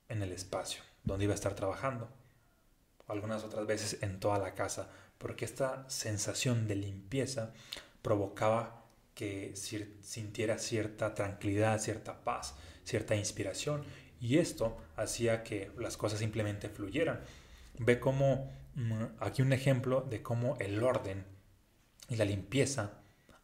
en 0.09 0.23
el 0.23 0.33
espacio 0.33 0.83
donde 1.05 1.25
iba 1.25 1.33
a 1.33 1.37
estar 1.37 1.55
trabajando. 1.55 2.09
Algunas 3.07 3.45
otras 3.45 3.67
veces 3.67 4.03
en 4.03 4.19
toda 4.19 4.39
la 4.39 4.55
casa, 4.55 4.89
porque 5.19 5.45
esta 5.45 5.89
sensación 5.89 6.67
de 6.67 6.77
limpieza 6.77 7.53
provocaba 8.05 8.85
que 9.15 9.55
sintiera 9.57 10.59
cierta 10.59 11.15
tranquilidad, 11.15 11.81
cierta 11.81 12.23
paz, 12.23 12.55
cierta 12.85 13.17
inspiración 13.17 13.83
y 14.21 14.39
esto 14.39 14.77
hacía 14.97 15.43
que 15.43 15.71
las 15.79 15.97
cosas 15.97 16.19
simplemente 16.19 16.69
fluyeran. 16.69 17.21
Ve 17.79 17.99
cómo, 17.99 18.53
mm, 18.75 19.05
aquí 19.21 19.41
un 19.41 19.55
ejemplo 19.55 20.03
de 20.03 20.23
cómo 20.23 20.57
el 20.61 20.83
orden 20.83 21.25
y 22.11 22.17
la 22.17 22.27
limpieza 22.27 22.93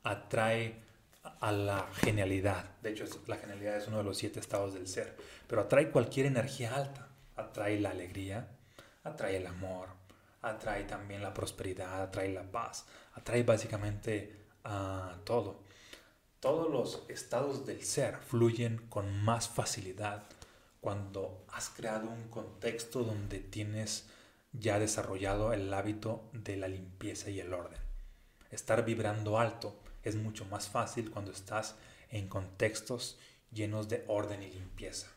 atrae 0.02 0.82
a 1.40 1.52
la 1.52 1.88
genialidad. 1.94 2.78
De 2.82 2.90
hecho, 2.90 3.04
la 3.28 3.38
genialidad 3.38 3.78
es 3.78 3.88
uno 3.88 3.98
de 3.98 4.04
los 4.04 4.18
siete 4.18 4.40
estados 4.40 4.74
del 4.74 4.86
ser, 4.88 5.16
pero 5.48 5.62
atrae 5.62 5.90
cualquier 5.90 6.26
energía 6.26 6.74
alta. 6.74 7.08
Atrae 7.36 7.80
la 7.80 7.90
alegría, 7.90 8.48
atrae 9.04 9.38
el 9.38 9.46
amor, 9.46 9.88
atrae 10.42 10.84
también 10.84 11.22
la 11.22 11.32
prosperidad, 11.32 12.02
atrae 12.02 12.30
la 12.30 12.42
paz, 12.42 12.84
atrae 13.14 13.42
básicamente 13.42 14.40
a 14.64 15.16
todo. 15.24 15.60
Todos 16.40 16.70
los 16.70 17.02
estados 17.08 17.66
del 17.66 17.82
ser 17.84 18.16
fluyen 18.18 18.78
con 18.88 19.22
más 19.22 19.48
facilidad 19.48 20.24
cuando 20.80 21.44
has 21.52 21.68
creado 21.68 22.08
un 22.08 22.28
contexto 22.28 23.04
donde 23.04 23.40
tienes 23.40 24.08
ya 24.52 24.78
desarrollado 24.78 25.52
el 25.52 25.72
hábito 25.72 26.24
de 26.32 26.56
la 26.56 26.68
limpieza 26.68 27.30
y 27.30 27.40
el 27.40 27.52
orden. 27.52 27.78
Estar 28.50 28.84
vibrando 28.84 29.38
alto 29.38 29.76
es 30.02 30.16
mucho 30.16 30.44
más 30.46 30.68
fácil 30.68 31.10
cuando 31.10 31.30
estás 31.30 31.76
en 32.10 32.28
contextos 32.28 33.18
llenos 33.52 33.88
de 33.88 34.04
orden 34.08 34.42
y 34.42 34.50
limpieza. 34.50 35.08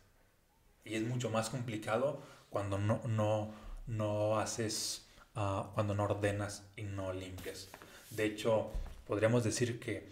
Y 0.83 0.95
es 0.95 1.03
mucho 1.03 1.29
más 1.29 1.49
complicado 1.49 2.21
cuando 2.49 2.77
no, 2.77 3.01
no, 3.07 3.53
no 3.87 4.37
haces, 4.39 5.07
ah, 5.35 5.71
cuando 5.73 5.95
no 5.95 6.03
ordenas 6.03 6.63
y 6.75 6.83
no 6.83 7.13
limpias. 7.13 7.69
De 8.11 8.25
hecho, 8.25 8.71
podríamos 9.13 9.43
decir 9.43 9.79
que 9.79 10.09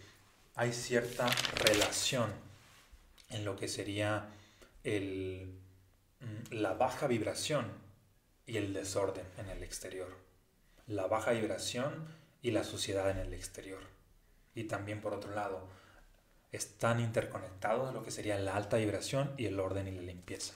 hay 0.53 0.71
cierta 0.71 1.27
relación 1.55 2.31
en 3.31 3.43
lo 3.45 3.55
que 3.55 3.67
sería 3.67 4.29
el, 4.83 5.57
mm, 6.19 6.53
la 6.53 6.73
baja 6.73 7.07
vibración 7.07 7.65
y 8.45 8.57
el 8.57 8.73
desorden 8.73 9.25
en 9.39 9.49
el 9.49 9.63
exterior. 9.63 10.15
La 10.85 11.07
baja 11.07 11.31
vibración 11.31 12.05
y 12.43 12.51
la 12.51 12.63
suciedad 12.63 13.09
en 13.09 13.17
el 13.17 13.33
exterior. 13.33 13.81
Y 14.53 14.65
también 14.65 15.01
por 15.01 15.15
otro 15.15 15.33
lado, 15.33 15.67
están 16.51 16.99
interconectados 16.99 17.95
lo 17.95 18.03
que 18.03 18.11
sería 18.11 18.37
la 18.37 18.55
alta 18.55 18.77
vibración 18.77 19.33
y 19.35 19.47
el 19.47 19.59
orden 19.59 19.87
y 19.87 19.91
la 19.93 20.03
limpieza. 20.03 20.53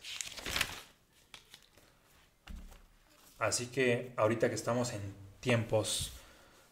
Así 3.40 3.66
que 3.66 4.14
ahorita 4.18 4.50
que 4.50 4.56
estamos 4.56 4.94
en 4.94 5.02
tiempos 5.40 6.12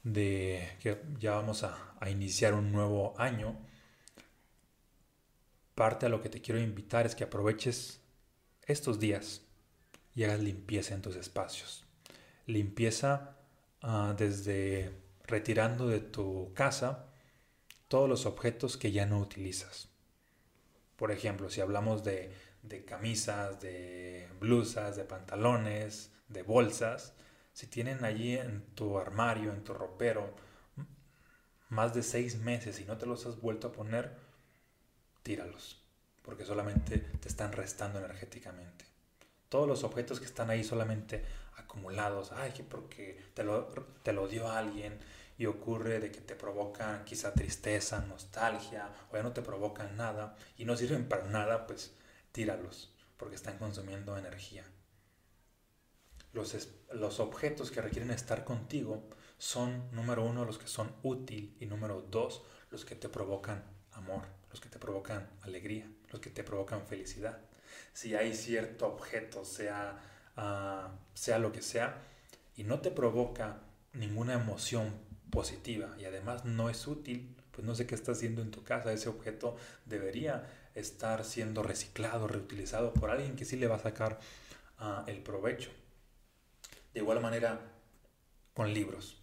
de 0.04 0.78
que 0.82 1.02
ya 1.20 1.32
vamos 1.32 1.64
a, 1.64 1.96
a 2.00 2.10
iniciar 2.10 2.54
un 2.54 2.72
nuevo 2.72 3.14
año, 3.18 3.58
parte 5.76 6.06
a 6.06 6.10
lo 6.10 6.22
que 6.22 6.30
te 6.30 6.42
quiero 6.42 6.60
invitar 6.60 7.06
es 7.06 7.16
que 7.16 7.24
aproveches 7.24 8.02
estos 8.66 9.00
días 9.00 9.42
y 10.16 10.24
hagas 10.24 10.40
limpieza 10.40 10.94
en 10.94 11.02
tus 11.02 11.16
espacios. 11.16 11.86
Limpieza 12.46 13.38
uh, 13.82 14.14
desde 14.16 14.92
retirando 15.26 15.88
de 15.88 16.00
tu 16.00 16.52
casa 16.54 17.08
todos 17.88 18.10
los 18.10 18.26
objetos 18.26 18.78
que 18.78 18.92
ya 18.92 19.06
no 19.06 19.20
utilizas. 19.20 19.90
Por 20.96 21.12
ejemplo, 21.12 21.50
si 21.50 21.62
hablamos 21.62 22.04
de, 22.04 22.34
de 22.62 22.86
camisas, 22.86 23.60
de 23.62 24.28
blusas, 24.40 24.96
de 24.96 25.04
pantalones, 25.04 26.12
de 26.28 26.44
bolsas, 26.44 27.14
si 27.54 27.68
tienen 27.68 28.04
allí 28.04 28.36
en 28.36 28.66
tu 28.76 28.98
armario, 28.98 29.54
en 29.54 29.64
tu 29.64 29.74
ropero, 29.74 30.34
más 31.70 31.94
de 31.94 32.04
seis 32.04 32.38
meses 32.38 32.80
y 32.80 32.86
no 32.86 32.98
te 32.98 33.06
los 33.06 33.26
has 33.26 33.40
vuelto 33.40 33.68
a 33.68 33.72
poner, 33.72 34.16
tíralos, 35.24 35.82
porque 36.22 36.46
solamente 36.46 37.00
te 37.00 37.30
están 37.30 37.52
restando 37.52 38.00
energéticamente. 38.00 38.86
Todos 39.50 39.68
los 39.68 39.84
objetos 39.84 40.20
que 40.20 40.26
están 40.26 40.50
ahí 40.50 40.64
solamente 40.64 41.24
acumulados, 41.58 42.32
ay, 42.32 42.52
que 42.52 42.64
porque 42.64 43.20
te 43.34 43.44
lo, 43.44 43.66
te 44.04 44.14
lo 44.14 44.28
dio 44.28 44.52
alguien 44.52 45.00
y 45.38 45.46
ocurre 45.46 46.00
de 46.00 46.12
que 46.12 46.22
te 46.22 46.36
provocan 46.36 47.06
quizá 47.06 47.34
tristeza, 47.34 48.02
nostalgia, 48.02 48.90
o 49.12 49.16
ya 49.16 49.24
no 49.24 49.32
te 49.32 49.42
provocan 49.42 49.96
nada 49.96 50.36
y 50.58 50.66
no 50.66 50.76
sirven 50.76 51.08
para 51.08 51.26
nada, 51.26 51.68
pues 51.68 51.94
tíralos, 52.32 52.94
porque 53.18 53.36
están 53.36 53.58
consumiendo 53.58 54.18
energía. 54.18 54.64
Los, 56.34 56.68
los 56.92 57.20
objetos 57.20 57.72
que 57.72 57.82
requieren 57.82 58.12
estar 58.12 58.44
contigo 58.44 59.08
son, 59.38 59.90
número 59.92 60.24
uno, 60.24 60.46
los 60.46 60.58
que 60.58 60.68
son 60.68 60.92
útil 61.04 61.56
y 61.60 61.68
número 61.68 62.02
dos, 62.02 62.44
los 62.72 62.86
que 62.86 62.96
te 62.96 63.08
provocan 63.08 63.64
amor, 63.92 64.24
los 64.50 64.60
que 64.60 64.70
te 64.70 64.80
provocan 64.80 65.30
alegría, 65.42 65.88
los 66.12 66.20
que 66.20 66.30
te 66.30 66.44
provocan 66.44 66.86
felicidad. 66.88 67.40
Si 67.94 68.16
hay 68.16 68.34
cierto 68.34 68.88
objeto, 68.88 69.46
sea, 69.46 70.00
uh, 70.38 70.90
sea 71.14 71.40
lo 71.40 71.52
que 71.52 71.62
sea, 71.62 72.02
y 72.56 72.64
no 72.64 72.80
te 72.80 72.92
provoca 72.92 73.62
ninguna 73.94 74.34
emoción 74.34 74.94
positiva 75.30 75.96
y 76.00 76.06
además 76.06 76.46
no 76.46 76.70
es 76.70 76.88
útil, 76.88 77.36
pues 77.52 77.66
no 77.66 77.76
sé 77.76 77.86
qué 77.86 77.96
está 77.96 78.12
haciendo 78.14 78.42
en 78.42 78.52
tu 78.52 78.64
casa. 78.64 78.92
Ese 78.94 79.10
objeto 79.10 79.56
debería 79.86 80.50
estar 80.76 81.24
siendo 81.24 81.62
reciclado, 81.62 82.28
reutilizado 82.28 82.94
por 82.94 83.12
alguien 83.12 83.36
que 83.36 83.46
sí 83.46 83.56
le 83.56 83.68
va 83.68 83.76
a 83.76 83.80
sacar 83.80 84.20
uh, 84.80 85.08
el 85.08 85.22
provecho. 85.22 85.70
De 86.94 87.00
igual 87.00 87.22
manera, 87.22 87.60
con 88.54 88.74
libros. 88.74 89.20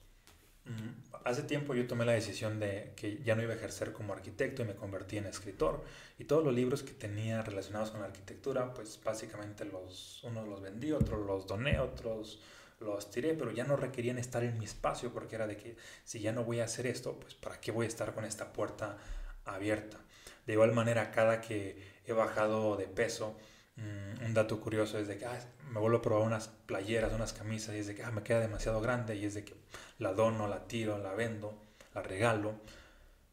Hace 1.24 1.42
tiempo 1.42 1.74
yo 1.74 1.86
tomé 1.86 2.04
la 2.04 2.12
decisión 2.12 2.60
de 2.60 2.92
que 2.96 3.22
ya 3.22 3.34
no 3.34 3.42
iba 3.42 3.52
a 3.52 3.56
ejercer 3.56 3.92
como 3.92 4.12
arquitecto 4.12 4.62
y 4.62 4.66
me 4.66 4.74
convertí 4.74 5.16
en 5.18 5.26
escritor. 5.26 5.84
Y 6.18 6.24
todos 6.24 6.44
los 6.44 6.54
libros 6.54 6.82
que 6.82 6.92
tenía 6.92 7.42
relacionados 7.42 7.90
con 7.90 8.00
la 8.00 8.06
arquitectura, 8.06 8.72
pues 8.72 9.00
básicamente 9.02 9.64
los, 9.64 10.22
unos 10.22 10.46
los 10.48 10.60
vendí, 10.60 10.92
otros 10.92 11.26
los 11.26 11.46
doné, 11.46 11.80
otros 11.80 12.40
los 12.78 13.10
tiré, 13.10 13.34
pero 13.34 13.50
ya 13.50 13.64
no 13.64 13.76
requerían 13.76 14.18
estar 14.18 14.44
en 14.44 14.58
mi 14.58 14.64
espacio 14.64 15.12
porque 15.12 15.34
era 15.34 15.46
de 15.46 15.56
que 15.56 15.76
si 16.04 16.20
ya 16.20 16.32
no 16.32 16.44
voy 16.44 16.60
a 16.60 16.64
hacer 16.64 16.86
esto, 16.86 17.18
pues 17.18 17.34
para 17.34 17.60
qué 17.60 17.72
voy 17.72 17.86
a 17.86 17.88
estar 17.88 18.14
con 18.14 18.24
esta 18.24 18.52
puerta 18.52 18.96
abierta. 19.44 19.98
De 20.46 20.54
igual 20.54 20.72
manera, 20.72 21.10
cada 21.10 21.40
que 21.40 21.82
he 22.06 22.12
bajado 22.12 22.76
de 22.76 22.86
peso, 22.86 23.36
Mm, 23.80 24.26
un 24.26 24.34
dato 24.34 24.60
curioso 24.60 24.98
es 24.98 25.08
de 25.08 25.16
que 25.16 25.24
me 25.70 25.80
vuelvo 25.80 25.98
a 25.98 26.02
probar 26.02 26.26
unas 26.26 26.48
playeras, 26.48 27.12
unas 27.12 27.32
camisas 27.32 27.74
y 27.74 27.78
es 27.78 27.86
de 27.86 27.94
que 27.94 28.02
ah, 28.04 28.10
me 28.10 28.22
queda 28.22 28.40
demasiado 28.40 28.80
grande 28.80 29.16
y 29.16 29.24
es 29.24 29.34
de 29.34 29.44
que 29.44 29.54
la 29.98 30.12
dono, 30.12 30.48
la 30.48 30.66
tiro, 30.66 30.98
la 30.98 31.14
vendo, 31.14 31.62
la 31.94 32.02
regalo. 32.02 32.54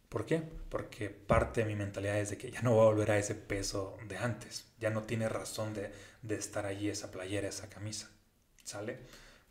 ¿Por 0.09 0.25
qué? 0.25 0.41
Porque 0.69 1.09
parte 1.09 1.61
de 1.61 1.67
mi 1.67 1.75
mentalidad 1.75 2.19
es 2.19 2.29
de 2.29 2.37
que 2.37 2.51
ya 2.51 2.61
no 2.61 2.73
voy 2.73 2.81
a 2.81 2.89
volver 2.89 3.11
a 3.11 3.17
ese 3.17 3.35
peso 3.35 3.97
de 4.07 4.17
antes. 4.17 4.65
Ya 4.79 4.89
no 4.89 5.03
tiene 5.03 5.27
razón 5.27 5.73
de, 5.73 5.91
de 6.21 6.35
estar 6.35 6.65
allí 6.65 6.89
esa 6.89 7.11
playera, 7.11 7.49
esa 7.49 7.69
camisa. 7.69 8.09
¿Sale? 8.63 8.99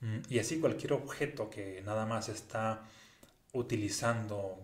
Mm, 0.01 0.19
y 0.29 0.39
así 0.39 0.61
cualquier 0.61 0.93
objeto 0.93 1.51
que 1.51 1.83
nada 1.85 2.07
más 2.07 2.29
está 2.29 2.85
utilizando 3.53 4.59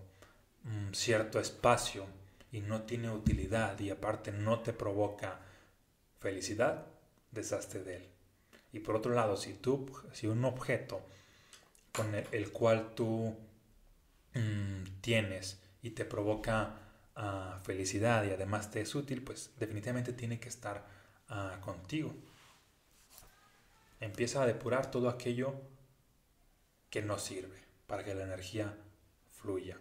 un 0.64 0.94
cierto 0.94 1.40
espacio 1.40 2.06
y 2.52 2.60
no 2.60 2.82
tiene 2.82 3.10
utilidad 3.10 3.78
y 3.80 3.90
aparte 3.90 4.30
no 4.32 4.60
te 4.60 4.72
provoca 4.72 5.40
felicidad, 6.20 6.86
deshazte 7.30 7.82
de 7.82 7.96
él. 7.96 8.11
Y 8.72 8.80
por 8.80 8.96
otro 8.96 9.14
lado, 9.14 9.36
si, 9.36 9.54
tú, 9.54 9.90
si 10.12 10.26
un 10.26 10.44
objeto 10.44 11.02
con 11.92 12.14
el, 12.14 12.50
cual 12.52 12.94
tú 12.94 13.36
mm, 14.34 15.00
tienes 15.02 15.60
y 15.82 15.90
te 15.90 16.04
provoca 16.04 16.78
ah, 17.14 17.60
felicidad 17.64 18.24
y 18.24 18.30
además 18.30 18.70
te 18.70 18.80
es 18.80 18.94
útil, 18.94 19.22
pues 19.22 19.50
definitivamente 19.58 20.12
tiene 20.12 20.40
que 20.40 20.48
estar 20.48 20.86
ah, 21.28 21.58
contigo. 21.60 22.14
Empieza 24.00 24.42
a 24.42 24.46
depurar 24.46 24.90
todo 24.90 25.08
aquello 25.08 25.54
que 26.88 27.02
no 27.02 27.18
sirve 27.18 27.58
para 27.86 28.04
que 28.04 28.14
la 28.14 28.24
energía 28.24 28.74
fluya. 29.30 29.78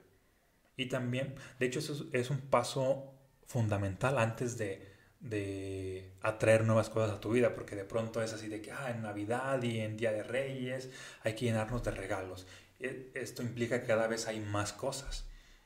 Y 0.76 0.88
también, 0.88 1.36
de 1.60 1.66
hecho, 1.66 1.80
eso 1.80 2.08
es 2.12 2.30
un 2.30 2.42
paso 2.42 3.14
fundamental 3.46 4.18
antes 4.18 4.58
de, 4.58 4.91
de 5.22 6.12
atraer 6.22 6.66
nuevas 6.66 6.90
cosas 6.90 7.16
a 7.16 7.20
tu 7.20 7.30
vida, 7.32 7.54
porque 7.54 7.76
de 7.76 7.86
pronto 7.86 8.22
es 8.22 8.34
así 8.34 8.48
de 8.48 8.62
que 8.62 8.72
ah, 8.72 8.92
en 8.92 9.04
Navidad 9.04 9.62
y 9.62 9.80
en 9.80 9.96
Día 9.96 10.12
de 10.12 10.24
Reyes 10.24 10.90
hay 11.24 11.36
que 11.36 11.46
llenarnos 11.46 11.84
de 11.84 11.92
regalos. 11.92 12.48
E, 12.80 13.12
esto 13.14 13.44
implica 13.44 13.80
que 13.80 13.88
cada 13.88 14.08
vez 14.08 14.28
hay 14.28 14.40
más 14.40 14.74
cosas 14.74 15.26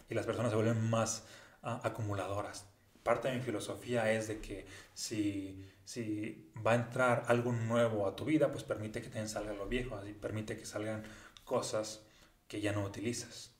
y 0.09 0.13
las 0.13 0.25
personas 0.25 0.51
se 0.51 0.57
vuelven 0.57 0.89
más 0.89 1.23
ah, 1.63 1.79
acumuladoras. 1.83 2.65
Parte 3.03 3.29
de 3.29 3.35
mi 3.35 3.41
filosofía 3.41 4.11
es 4.11 4.27
de 4.27 4.41
que 4.41 4.65
si, 4.93 5.65
si 5.85 6.51
va 6.65 6.73
a 6.73 6.75
entrar 6.75 7.23
algo 7.27 7.51
nuevo 7.51 8.07
a 8.07 8.15
tu 8.15 8.25
vida, 8.25 8.51
pues 8.51 8.63
permite 8.63 9.01
que 9.01 9.09
te 9.09 9.25
salga 9.27 9.53
lo 9.53 9.67
viejo, 9.67 9.95
así 9.95 10.11
permite 10.13 10.57
que 10.57 10.65
salgan 10.65 11.03
cosas 11.45 12.01
que 12.47 12.61
ya 12.61 12.73
no 12.73 12.83
utilizas. 12.83 13.51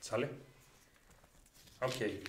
¿Sale? 0.00 0.28
Ok. 1.80 2.28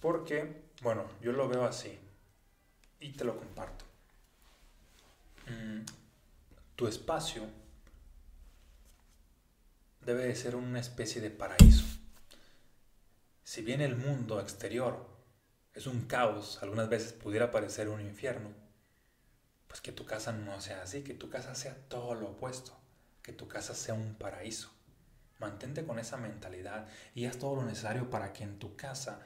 Porque 0.00 0.69
bueno, 0.80 1.04
yo 1.20 1.32
lo 1.32 1.48
veo 1.48 1.64
así 1.64 1.98
y 3.00 3.12
te 3.12 3.24
lo 3.24 3.36
comparto. 3.36 3.84
Mm, 5.46 5.84
tu 6.76 6.86
espacio 6.86 7.44
debe 10.00 10.26
de 10.26 10.34
ser 10.34 10.56
una 10.56 10.80
especie 10.80 11.20
de 11.20 11.30
paraíso. 11.30 11.84
Si 13.44 13.62
bien 13.62 13.80
el 13.80 13.96
mundo 13.96 14.40
exterior 14.40 15.06
es 15.74 15.86
un 15.86 16.06
caos, 16.06 16.62
algunas 16.62 16.88
veces 16.88 17.12
pudiera 17.12 17.50
parecer 17.50 17.88
un 17.88 18.00
infierno, 18.00 18.50
pues 19.66 19.80
que 19.80 19.92
tu 19.92 20.04
casa 20.04 20.32
no 20.32 20.60
sea 20.60 20.82
así, 20.82 21.02
que 21.02 21.14
tu 21.14 21.30
casa 21.30 21.54
sea 21.54 21.76
todo 21.88 22.14
lo 22.14 22.30
opuesto, 22.30 22.76
que 23.22 23.32
tu 23.32 23.48
casa 23.48 23.74
sea 23.74 23.94
un 23.94 24.14
paraíso. 24.14 24.70
Mantente 25.38 25.84
con 25.84 25.98
esa 25.98 26.16
mentalidad 26.16 26.88
y 27.14 27.26
haz 27.26 27.38
todo 27.38 27.56
lo 27.56 27.64
necesario 27.64 28.10
para 28.10 28.32
que 28.32 28.44
en 28.44 28.58
tu 28.58 28.76
casa 28.76 29.20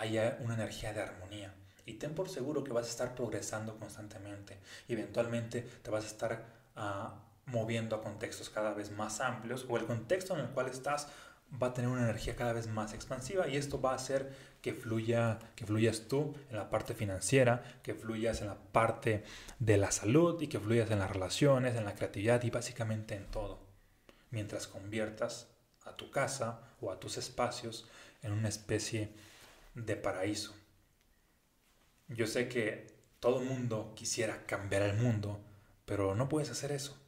haya 0.00 0.38
una 0.40 0.54
energía 0.54 0.92
de 0.92 1.02
armonía. 1.02 1.54
Y 1.84 1.94
ten 1.94 2.14
por 2.14 2.28
seguro 2.28 2.64
que 2.64 2.72
vas 2.72 2.86
a 2.86 2.90
estar 2.90 3.14
progresando 3.14 3.76
constantemente. 3.78 4.58
Eventualmente 4.88 5.60
te 5.60 5.90
vas 5.90 6.04
a 6.04 6.06
estar 6.06 6.44
ah, 6.76 7.22
moviendo 7.46 7.96
a 7.96 8.02
contextos 8.02 8.48
cada 8.48 8.72
vez 8.72 8.90
más 8.90 9.20
amplios 9.20 9.66
o 9.68 9.76
el 9.76 9.84
contexto 9.84 10.34
en 10.34 10.40
el 10.40 10.48
cual 10.48 10.68
estás 10.68 11.08
va 11.60 11.68
a 11.68 11.74
tener 11.74 11.90
una 11.90 12.04
energía 12.04 12.36
cada 12.36 12.52
vez 12.52 12.68
más 12.68 12.94
expansiva 12.94 13.48
y 13.48 13.56
esto 13.56 13.80
va 13.80 13.92
a 13.92 13.96
hacer 13.96 14.32
que 14.62 14.72
fluya 14.72 15.38
que 15.56 15.66
fluyas 15.66 16.02
tú 16.08 16.34
en 16.48 16.56
la 16.56 16.70
parte 16.70 16.94
financiera, 16.94 17.80
que 17.82 17.94
fluyas 17.94 18.40
en 18.40 18.46
la 18.46 18.56
parte 18.56 19.24
de 19.58 19.76
la 19.76 19.90
salud 19.90 20.40
y 20.40 20.46
que 20.46 20.60
fluyas 20.60 20.90
en 20.90 21.00
las 21.00 21.10
relaciones, 21.10 21.76
en 21.76 21.84
la 21.84 21.94
creatividad 21.94 22.42
y 22.44 22.50
básicamente 22.50 23.16
en 23.16 23.26
todo. 23.26 23.58
Mientras 24.30 24.66
conviertas 24.68 25.48
a 25.84 25.96
tu 25.96 26.10
casa 26.10 26.60
o 26.80 26.92
a 26.92 27.00
tus 27.00 27.18
espacios 27.18 27.88
en 28.22 28.32
una 28.32 28.48
especie 28.48 29.12
de 29.74 29.96
paraíso. 29.96 30.54
Yo 32.08 32.26
sé 32.26 32.48
que 32.48 32.86
todo 33.20 33.40
mundo 33.40 33.92
quisiera 33.94 34.46
cambiar 34.46 34.82
el 34.82 34.96
mundo, 34.96 35.40
pero 35.84 36.14
no 36.14 36.28
puedes 36.28 36.50
hacer 36.50 36.72
eso. 36.72 36.98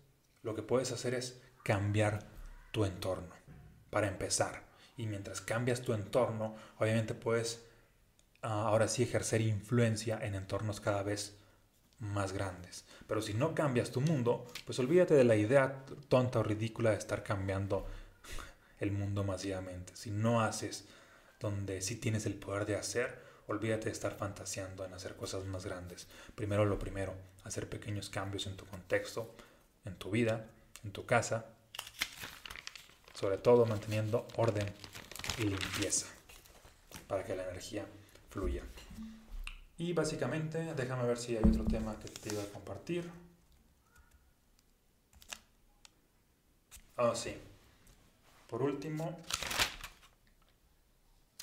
Lo 0.42 0.54
que 0.54 0.62
puedes 0.62 0.92
hacer 0.92 1.14
es 1.14 1.40
cambiar 1.64 2.26
tu 2.70 2.84
entorno, 2.84 3.34
para 3.90 4.08
empezar. 4.08 4.64
Y 4.96 5.06
mientras 5.06 5.40
cambias 5.40 5.82
tu 5.82 5.92
entorno, 5.92 6.54
obviamente 6.78 7.14
puedes 7.14 7.64
ah, 8.42 8.66
ahora 8.66 8.88
sí 8.88 9.02
ejercer 9.02 9.40
influencia 9.40 10.18
en 10.22 10.34
entornos 10.34 10.80
cada 10.80 11.02
vez 11.02 11.38
más 11.98 12.32
grandes. 12.32 12.84
Pero 13.06 13.22
si 13.22 13.34
no 13.34 13.54
cambias 13.54 13.90
tu 13.90 14.00
mundo, 14.00 14.46
pues 14.66 14.78
olvídate 14.78 15.14
de 15.14 15.24
la 15.24 15.36
idea 15.36 15.84
tonta 16.08 16.40
o 16.40 16.42
ridícula 16.42 16.90
de 16.90 16.98
estar 16.98 17.22
cambiando 17.22 17.86
el 18.78 18.92
mundo 18.92 19.24
masivamente. 19.24 19.94
Si 19.96 20.10
no 20.10 20.42
haces 20.42 20.86
donde 21.42 21.82
si 21.82 21.96
tienes 21.96 22.24
el 22.24 22.34
poder 22.34 22.64
de 22.64 22.76
hacer, 22.76 23.20
olvídate 23.48 23.86
de 23.86 23.90
estar 23.90 24.16
fantaseando 24.16 24.84
en 24.84 24.94
hacer 24.94 25.16
cosas 25.16 25.44
más 25.44 25.66
grandes. 25.66 26.06
Primero 26.36 26.64
lo 26.64 26.78
primero, 26.78 27.14
hacer 27.44 27.68
pequeños 27.68 28.08
cambios 28.08 28.46
en 28.46 28.56
tu 28.56 28.64
contexto, 28.64 29.34
en 29.84 29.96
tu 29.96 30.12
vida, 30.12 30.46
en 30.84 30.92
tu 30.92 31.04
casa, 31.04 31.46
sobre 33.14 33.38
todo 33.38 33.66
manteniendo 33.66 34.26
orden 34.36 34.66
y 35.38 35.42
limpieza 35.42 36.06
para 37.08 37.24
que 37.24 37.34
la 37.34 37.42
energía 37.42 37.84
fluya. 38.30 38.62
Y 39.78 39.92
básicamente, 39.92 40.74
déjame 40.74 41.06
ver 41.08 41.18
si 41.18 41.36
hay 41.36 41.42
otro 41.42 41.64
tema 41.64 41.98
que 41.98 42.08
te 42.08 42.32
iba 42.32 42.42
a 42.42 42.46
compartir. 42.46 43.10
Oh, 46.96 47.16
sí. 47.16 47.34
Por 48.46 48.62
último, 48.62 49.18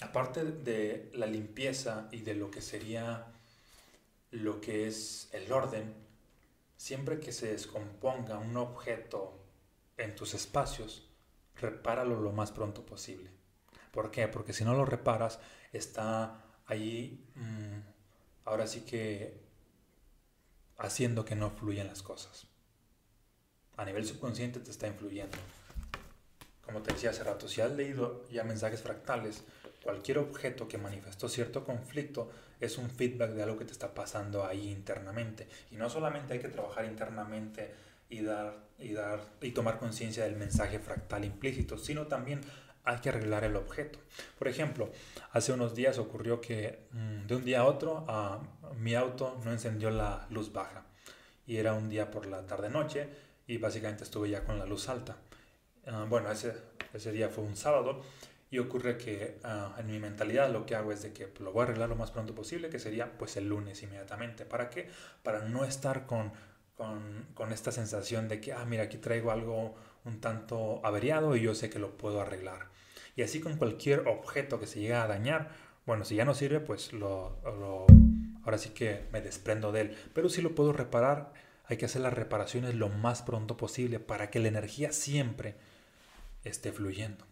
aparte 0.02 0.44
de 0.44 1.12
la 1.14 1.26
limpieza 1.26 2.08
y 2.12 2.22
de 2.22 2.36
lo 2.36 2.50
que 2.52 2.62
sería 2.62 3.28
lo 4.32 4.62
que 4.62 4.88
es 4.88 5.30
el 5.34 5.52
orden, 5.52 5.94
siempre 6.78 7.20
que 7.20 7.32
se 7.32 7.52
descomponga 7.52 8.38
un 8.38 8.56
objeto 8.58 9.38
en 9.98 10.16
tus 10.16 10.34
espacios, 10.34 11.08
repáralo 11.56 12.20
lo 12.20 12.32
más 12.32 12.52
pronto 12.52 12.86
posible. 12.86 13.30
¿Por 13.92 14.12
qué? 14.12 14.28
Porque 14.28 14.54
si 14.54 14.64
no 14.64 14.76
lo 14.76 14.86
reparas, 14.86 15.40
está 15.74 16.46
ahí, 16.68 17.26
mm, 17.36 17.80
ahora 18.46 18.68
sí 18.68 18.82
que 18.82 19.42
haciendo 20.78 21.26
que 21.26 21.36
no 21.36 21.50
fluyan 21.50 21.88
las 21.88 22.02
cosas. 22.02 22.48
A 23.76 23.86
nivel 23.86 24.06
subconsciente 24.06 24.60
te 24.60 24.72
está 24.72 24.88
influyendo. 24.88 25.38
Como 26.62 26.82
te 26.82 26.94
decía 26.94 27.10
hace 27.10 27.24
rato, 27.24 27.48
si 27.48 27.62
has 27.62 27.72
leído 27.72 28.28
ya 28.30 28.44
mensajes 28.44 28.82
fractales, 28.82 29.44
cualquier 29.84 30.20
objeto 30.20 30.68
que 30.68 30.78
manifestó 30.78 31.30
cierto 31.30 31.64
conflicto 31.64 32.30
es 32.60 32.78
un 32.78 32.90
feedback 32.90 33.32
de 33.32 33.44
algo 33.44 33.58
que 33.58 33.66
te 33.66 33.72
está 33.72 33.94
pasando 33.94 34.46
ahí 34.46 34.70
internamente. 34.70 35.48
Y 35.72 35.76
no 35.76 35.90
solamente 35.90 36.34
hay 36.34 36.40
que 36.40 36.50
trabajar 36.50 36.86
internamente 36.86 37.72
y 38.10 38.22
dar 38.22 38.70
y 38.78 38.94
dar 38.94 39.22
y 39.42 39.52
tomar 39.52 39.78
conciencia 39.78 40.24
del 40.24 40.36
mensaje 40.36 40.80
fractal 40.80 41.26
implícito, 41.26 41.78
sino 41.78 42.08
también 42.08 42.42
hay 42.84 42.98
que 43.00 43.10
arreglar 43.10 43.44
el 43.44 43.56
objeto. 43.56 44.00
Por 44.38 44.48
ejemplo, 44.48 44.92
hace 45.32 45.54
unos 45.54 45.76
días 45.76 45.98
ocurrió 45.98 46.42
que 46.42 46.88
mm, 46.92 47.28
de 47.28 47.36
un 47.36 47.46
día 47.46 47.62
a 47.62 47.66
otro 47.66 48.06
mi 48.78 48.96
auto 48.96 49.40
no 49.44 49.52
encendió 49.52 49.90
la 49.90 50.28
luz 50.30 50.52
baja 50.52 50.86
y 51.46 51.58
era 51.58 51.74
un 51.74 51.90
día 51.90 52.12
por 52.12 52.26
la 52.26 52.46
tarde 52.46 52.70
noche 52.70 53.10
y 53.48 53.58
básicamente 53.58 54.04
estuve 54.04 54.30
ya 54.30 54.44
con 54.44 54.60
la 54.60 54.66
luz 54.66 54.90
alta. 54.90 55.18
Ah, 55.88 56.06
bueno, 56.08 56.32
ese, 56.32 56.54
ese 56.94 57.12
día 57.12 57.30
fue 57.30 57.44
un 57.44 57.56
sábado 57.56 58.02
y 58.52 58.58
ocurre 58.60 58.98
que 58.98 59.40
ah, 59.44 59.76
en 59.78 59.88
mi 59.88 60.00
mentalidad 60.00 60.52
lo 60.52 60.66
que 60.66 60.76
hago 60.76 60.92
es 60.92 61.02
de 61.04 61.14
que 61.14 61.32
lo 61.40 61.52
voy 61.52 61.62
a 61.62 61.64
arreglar 61.66 61.90
lo 61.90 61.96
más 61.96 62.12
pronto 62.12 62.34
posible, 62.34 62.70
que 62.70 62.80
sería 62.80 63.18
pues 63.18 63.38
el 63.38 63.48
lunes 63.48 63.82
inmediatamente. 63.84 64.46
¿Para 64.46 64.70
qué? 64.70 64.90
Para 65.24 65.42
no 65.42 65.66
estar 65.66 66.06
con, 66.06 66.32
con, 66.76 67.28
con 67.34 67.52
esta 67.52 67.72
sensación 67.72 68.28
de 68.28 68.42
que, 68.42 68.54
ah, 68.54 68.66
mira, 68.66 68.84
aquí 68.84 68.98
traigo 68.98 69.32
algo 69.32 69.76
un 70.06 70.20
tanto 70.20 70.82
averiado 70.84 71.36
y 71.36 71.42
yo 71.42 71.54
sé 71.54 71.70
que 71.70 71.80
lo 71.80 71.98
puedo 71.98 72.22
arreglar. 72.22 72.68
Y 73.16 73.22
así 73.22 73.40
con 73.40 73.58
cualquier 73.58 74.08
objeto 74.08 74.60
que 74.60 74.68
se 74.68 74.80
llegue 74.80 74.96
a 74.96 75.08
dañar, 75.08 75.50
bueno, 75.86 76.06
si 76.06 76.16
ya 76.16 76.26
no 76.26 76.34
sirve, 76.34 76.60
pues 76.60 76.94
lo, 76.94 77.38
lo, 77.44 77.86
ahora 78.44 78.58
sí 78.58 78.70
que 78.70 79.06
me 79.12 79.22
desprendo 79.22 79.72
de 79.72 79.82
él. 79.82 79.98
Pero 80.14 80.30
si 80.30 80.42
lo 80.42 80.56
puedo 80.56 80.74
reparar, 80.74 81.34
hay 81.66 81.78
que 81.78 81.86
hacer 81.86 82.02
las 82.02 82.14
reparaciones 82.14 82.76
lo 82.76 82.90
más 82.90 83.22
pronto 83.22 83.58
posible 83.58 84.00
para 84.00 84.32
que 84.32 84.40
la 84.40 84.48
energía 84.48 84.92
siempre 84.92 85.56
esté 86.44 86.72
fluyendo. 86.72 87.29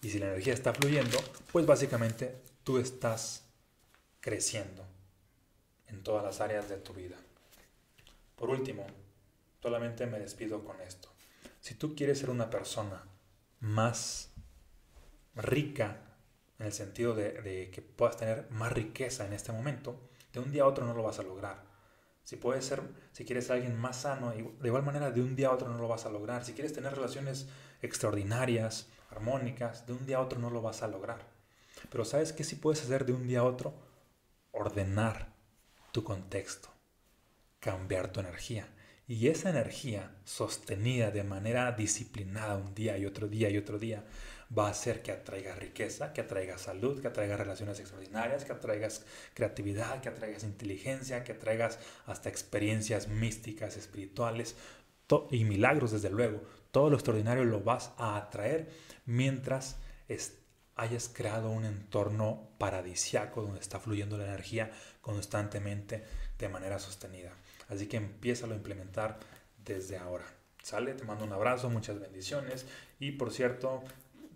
Y 0.00 0.10
si 0.10 0.18
la 0.18 0.26
energía 0.26 0.54
está 0.54 0.72
fluyendo, 0.72 1.18
pues 1.52 1.66
básicamente 1.66 2.36
tú 2.64 2.78
estás 2.78 3.44
creciendo 4.20 4.84
en 5.88 6.02
todas 6.02 6.24
las 6.24 6.40
áreas 6.40 6.68
de 6.68 6.76
tu 6.76 6.92
vida. 6.92 7.16
Por 8.36 8.50
último, 8.50 8.86
solamente 9.60 10.06
me 10.06 10.20
despido 10.20 10.64
con 10.64 10.80
esto. 10.80 11.08
Si 11.60 11.74
tú 11.74 11.96
quieres 11.96 12.18
ser 12.20 12.30
una 12.30 12.50
persona 12.50 13.04
más 13.60 14.30
rica, 15.34 16.02
en 16.58 16.66
el 16.66 16.72
sentido 16.72 17.14
de, 17.14 17.70
que 17.72 17.82
puedas 17.82 18.16
tener 18.16 18.48
más 18.50 18.72
riqueza 18.72 19.26
en 19.26 19.32
este 19.32 19.52
momento, 19.52 20.00
de 20.32 20.40
un 20.40 20.52
día 20.52 20.62
a 20.62 20.66
otro 20.66 20.84
no 20.84 20.94
lo 20.94 21.02
vas 21.02 21.18
a 21.18 21.22
lograr. 21.22 21.66
Si 22.22 22.36
puedes 22.36 22.64
ser, 22.64 22.82
si 23.12 23.24
quieres 23.24 23.46
ser 23.46 23.56
alguien 23.56 23.76
más 23.78 24.02
sano, 24.02 24.30
de 24.30 24.68
igual 24.68 24.82
manera 24.82 25.10
de 25.10 25.22
un 25.22 25.34
día 25.34 25.48
a 25.48 25.52
otro 25.52 25.68
no 25.68 25.78
lo 25.78 25.88
vas 25.88 26.04
a 26.04 26.10
lograr. 26.10 26.44
Si 26.44 26.52
quieres 26.52 26.72
tener 26.72 26.94
relaciones 26.94 27.48
extraordinarias, 27.80 28.88
armónicas, 29.18 29.86
de 29.86 29.92
un 29.92 30.06
día 30.06 30.18
a 30.18 30.20
otro 30.20 30.38
no 30.38 30.50
lo 30.50 30.62
vas 30.62 30.82
a 30.82 30.88
lograr. 30.88 31.20
Pero 31.90 32.04
¿sabes 32.04 32.32
qué 32.32 32.44
sí 32.44 32.56
puedes 32.56 32.82
hacer 32.82 33.04
de 33.04 33.12
un 33.12 33.26
día 33.26 33.40
a 33.40 33.44
otro? 33.44 33.74
Ordenar 34.52 35.32
tu 35.92 36.04
contexto, 36.04 36.68
cambiar 37.60 38.12
tu 38.12 38.20
energía. 38.20 38.68
Y 39.06 39.28
esa 39.28 39.50
energía 39.50 40.10
sostenida 40.24 41.10
de 41.10 41.24
manera 41.24 41.72
disciplinada 41.72 42.56
un 42.56 42.74
día 42.74 42.98
y 42.98 43.06
otro 43.06 43.26
día 43.26 43.48
y 43.48 43.56
otro 43.56 43.78
día 43.78 44.04
va 44.56 44.66
a 44.66 44.70
hacer 44.70 45.02
que 45.02 45.12
atraiga 45.12 45.54
riqueza, 45.54 46.12
que 46.12 46.20
atraiga 46.20 46.58
salud, 46.58 47.00
que 47.00 47.08
atraiga 47.08 47.36
relaciones 47.36 47.80
extraordinarias, 47.80 48.44
que 48.44 48.52
atraigas 48.52 49.04
creatividad, 49.34 50.00
que 50.00 50.10
atraigas 50.10 50.44
inteligencia, 50.44 51.24
que 51.24 51.32
atraigas 51.32 51.78
hasta 52.06 52.28
experiencias 52.28 53.08
místicas, 53.08 53.76
espirituales 53.76 54.56
y 55.30 55.44
milagros 55.44 55.92
desde 55.92 56.10
luego. 56.10 56.42
Todo 56.70 56.90
lo 56.90 56.96
extraordinario 56.96 57.44
lo 57.44 57.60
vas 57.60 57.92
a 57.96 58.16
atraer 58.16 58.70
mientras 59.06 59.76
hayas 60.76 61.10
creado 61.12 61.50
un 61.50 61.64
entorno 61.64 62.50
paradisiaco 62.58 63.42
donde 63.42 63.60
está 63.60 63.80
fluyendo 63.80 64.16
la 64.16 64.26
energía 64.26 64.70
constantemente 65.00 66.04
de 66.38 66.48
manera 66.48 66.78
sostenida. 66.78 67.32
Así 67.68 67.86
que 67.86 67.96
empieza 67.96 68.46
a 68.46 68.50
implementar 68.50 69.18
desde 69.64 69.98
ahora. 69.98 70.24
¿Sale? 70.62 70.94
Te 70.94 71.04
mando 71.04 71.24
un 71.24 71.32
abrazo, 71.32 71.70
muchas 71.70 71.98
bendiciones. 71.98 72.66
Y 73.00 73.12
por 73.12 73.32
cierto, 73.32 73.82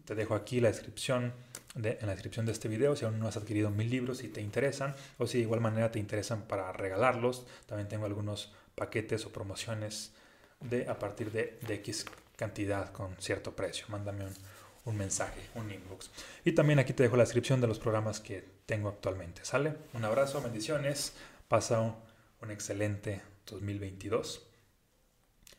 te 0.04 0.14
dejo 0.14 0.34
aquí 0.34 0.60
la 0.60 0.68
descripción 0.68 1.32
de, 1.74 1.98
en 2.00 2.06
la 2.06 2.12
descripción 2.12 2.46
de 2.46 2.52
este 2.52 2.68
video 2.68 2.96
si 2.96 3.04
aún 3.04 3.18
no 3.18 3.28
has 3.28 3.36
adquirido 3.36 3.70
mis 3.70 3.90
libros 3.90 4.22
y 4.24 4.28
te 4.28 4.40
interesan 4.40 4.94
o 5.18 5.26
si 5.26 5.38
de 5.38 5.44
igual 5.44 5.60
manera 5.60 5.92
te 5.92 5.98
interesan 5.98 6.42
para 6.42 6.72
regalarlos. 6.72 7.46
También 7.66 7.88
tengo 7.88 8.06
algunos 8.06 8.52
paquetes 8.74 9.26
o 9.26 9.32
promociones 9.32 10.12
de 10.62 10.88
a 10.88 10.98
partir 10.98 11.30
de, 11.30 11.58
de 11.66 11.74
X 11.74 12.06
cantidad 12.36 12.92
con 12.92 13.16
cierto 13.18 13.54
precio. 13.54 13.86
Mándame 13.88 14.24
un, 14.24 14.34
un 14.84 14.96
mensaje, 14.96 15.40
un 15.54 15.70
inbox. 15.70 16.10
Y 16.44 16.52
también 16.52 16.78
aquí 16.78 16.92
te 16.92 17.02
dejo 17.02 17.16
la 17.16 17.24
descripción 17.24 17.60
de 17.60 17.66
los 17.66 17.78
programas 17.78 18.20
que 18.20 18.44
tengo 18.66 18.88
actualmente. 18.88 19.44
¿Sale? 19.44 19.74
Un 19.92 20.04
abrazo, 20.04 20.40
bendiciones. 20.42 21.12
Pasa 21.48 21.80
un 21.80 21.94
un 22.42 22.50
excelente 22.50 23.22
2022 23.46 24.42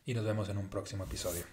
y 0.06 0.14
nos 0.14 0.24
vemos 0.24 0.48
en 0.50 0.58
un 0.58 0.68
próximo 0.68 1.04
episodio. 1.04 1.44